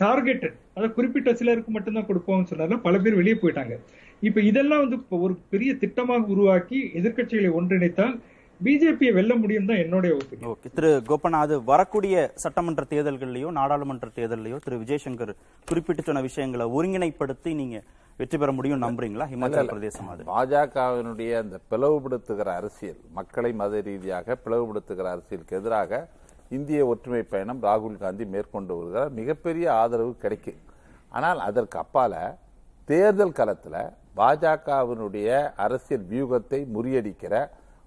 [0.00, 3.74] டார்கெட்டட் அதை குறிப்பிட்ட சிலருக்கு மட்டும்தான் கொடுப்போம்னு சொன்னாலும் பல பேர் வெளியே போயிட்டாங்க.
[4.22, 8.14] இப்ப இதெல்லாம் வந்து ஒரு பெரிய திட்டமாக உருவாக்கி எதிர்க்கட்சிகளை ஒன்றிணைத்தால்
[8.60, 14.76] பிஜேபியை வெல்ல முடியும் தான் என்னுடைய ஒப்பீனியன் ஓகே திரு கோபநாத் வரக்கூடிய சட்டமன்ற தேர்தல்கள்லயோ நாடாளுமன்ற தேர்தல்லையோ திரு
[14.82, 15.32] விஜயசங்கர்
[15.68, 17.78] குறிப்பிட்டு சொன்ன விஷயங்களை ஒருங்கிணைப்படுத்தி நீங்க
[18.18, 19.26] வெற்றி பெற முடியும் நம்புறீங்களா?
[19.30, 25.90] ஹிமாச்சல பிரதேசம் அது பாஜகவினுடைய அந்த பிளவுபடுத்துகிற அரசியல் மக்களை மத ரீதியாக பிளவுபடுத்துகிற அரசியலுக்கு எதிராக
[26.56, 29.10] இந்திய ஒற்றுமை பயணம் ராகுல் காந்தி மேற்கொண்டு வருகிறார்.
[29.20, 30.62] மிகப்பெரிய ஆதரவு கிடைக்கும்
[31.16, 32.14] ஆனால் அதற்கு அப்பால
[32.88, 33.82] தேர்தல் களத்தில்
[34.18, 35.28] பாஜகவினுடைய
[35.64, 37.34] அரசியல் வியூகத்தை முறியடிக்கிற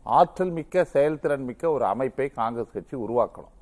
[0.06, 3.54] ஆற்றல் மிக்க செயல்திறன் மிக்க ஒரு அமைப்பை காங்கிரஸ் கட்சி உருவாக்கணும்.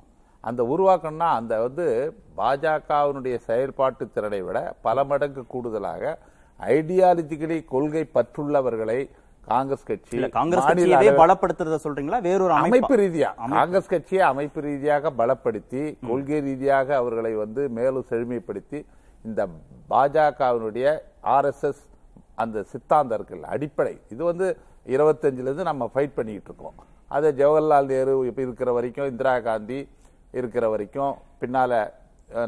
[0.44, 1.86] அந்த உருவாக்கணும்னா அந்த வந்து
[2.40, 6.12] பாஜகவினுடைய செயல்பாட்டு திறனை விட பல மடங்கு கூடுதலாக
[6.60, 8.98] ஐடியாலஜிக்கலி கொள்கை பற்றுள்ளவர்களை
[9.50, 12.18] காங்கிரஸ் கட்சி காங்கிரஸ் கட்சியவே பலப்படுத்துறத சொல்றீங்களா?
[12.28, 12.94] வேறொரு அமைப்பு?
[13.02, 13.28] ரீதியா.
[13.58, 18.78] காங்கிரஸ் கட்சியை அமைப்பு ரீதியாக பலப்படுத்தி கொள்கை ரீதியாக அவர்களை வந்து மேலும் செழுமைப்படுத்தி
[19.24, 19.42] இந்த
[19.92, 20.86] பாஜகவினுடைய
[21.36, 21.82] ஆர்எஸ்எஸ்
[22.42, 23.94] அந்த சித்தாந்தம் இருக்குல்ல அடிப்படை.
[24.14, 24.46] இது வந்து
[24.94, 26.76] இருபத்தஞ்சுல இருந்து நம்ம ஃபைட் பண்ணிட்டு இருக்கோம்
[27.16, 29.78] அதை ஜவஹர்லால் நேரு இப்ப இருக்கிற வரைக்கும் இந்திரா காந்தி
[30.38, 31.72] இருக்கிற வரைக்கும் பின்னால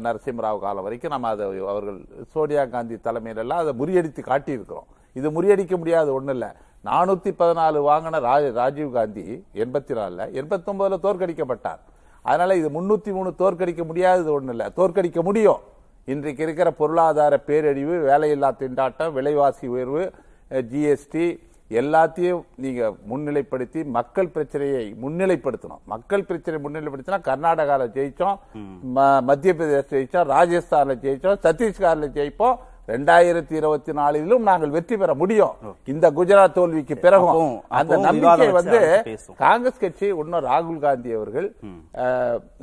[0.05, 1.99] நரசிம்மராவ் காலம் வரைக்கும் நம்ம அதை அவர்கள்
[2.33, 4.87] சோனியா காந்தி தலைமையில எல்லாம் அதை முறியடித்து காட்டியிருக்கிறோம்.
[5.15, 6.47] இது முறியடிக்க முடியாத ஒண்ணு இல்ல
[6.85, 11.79] நானூத்தி பதினாலு வாங்கின ராஜ- ராஜீவ் காந்தி எண்பத்தி நாலுல எண்பத்தி ஒன்பதுல தோற்கடிக்கப்பட்டார்.
[12.21, 14.71] அதனால இது முன்னூத்தி மூணு தோற்கடிக்க முடியாதது ஒண்ணு இல்ல.
[14.75, 15.59] தோற்கடிக்க முடியும்.
[16.05, 20.11] இன்றைக்கு இருக்கிற பொருளாதார பேரழிவு வேலையில்லா திண்டாட்டம் விலைவாசி உயர்வு
[20.49, 25.81] ஜிஎஸ்டி எல்லாத்தையும் நீங்க முன்னிலைப்படுத்தி மக்கள் பிரச்சனையை முன்னிலைப்படுத்தணும்.
[25.85, 32.55] மக்கள் பிரச்சனை முன்னிலைப்படுத்தினா கர்நாடகால ஜெயிச்சோம் மத்திய பிரதேச ஜெயிச்சோம் ராஜஸ்தான்ல ஜெயிச்சோம் சத்தீஸ்கர்ல ஜெயிப்போம்
[32.91, 35.55] ரெண்டாயிரத்தி இருபத்தி நாலிலும் நாங்கள் வெற்றி பெற முடியும்.
[35.93, 38.79] இந்த குஜராத் தோல்விக்கு பிறகும் அந்த நம்பிக்கை வந்து.
[39.43, 41.47] காங்கிரஸ் கட்சி இன்னும் ராகுல் காந்தி அவர்கள்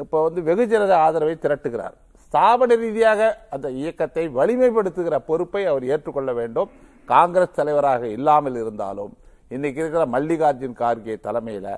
[0.05, 1.95] இப்போ வந்து வெகுஜன ஆதரவை திரட்டுகிறார்.
[2.25, 3.21] ஸ்தாபன ரீதியாக
[3.55, 6.71] அந்த இயக்கத்தை வலிமைப்படுத்துகிற பொறுப்பை அவர் ஏற்றுக்கொள்ள வேண்டும்.
[7.09, 9.13] காங்கிரஸ் தலைவராக இல்லாமல் இருந்தாலும்
[9.55, 11.69] இன்னைக்கு இருக்கிற மல்லிகார்ஜுன் கார்கே தலைமையில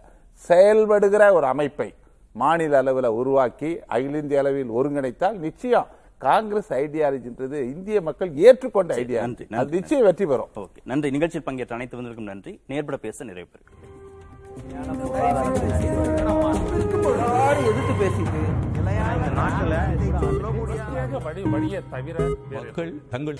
[0.43, 1.89] செயல்படுகிற ஒரு அமைப்பை
[2.35, 5.89] மாநில அளவில் உருவாக்கி அகில இந்திய அளவில் ஒருங்கிணைத்தால் நிச்சயம்
[6.19, 9.21] காங்கிரஸ் ஐடியாலஜின்றது இந்திய மக்கள் ஏற்றுக்கொண்ட ஐடியா.
[9.21, 9.71] நன்றி, அது.
[9.71, 10.49] நிச்சயம் வெற்றி பெறும்.
[10.55, 11.11] ஓகே நன்றி.
[11.11, 12.61] நிகழ்ச்சியில் பங்கேற்ற அனைத்து வந்திருக்கும் நன்றி.
[12.67, 13.87] நேர்பட பேச நிறைவு பெறுகிறேன்.
[17.69, 18.41] எதிர்த்து பேசிட்டு
[18.77, 19.75] இந்த நாட்டுல
[21.91, 22.17] தவிர
[22.51, 23.39] மக்கள் தங்கள்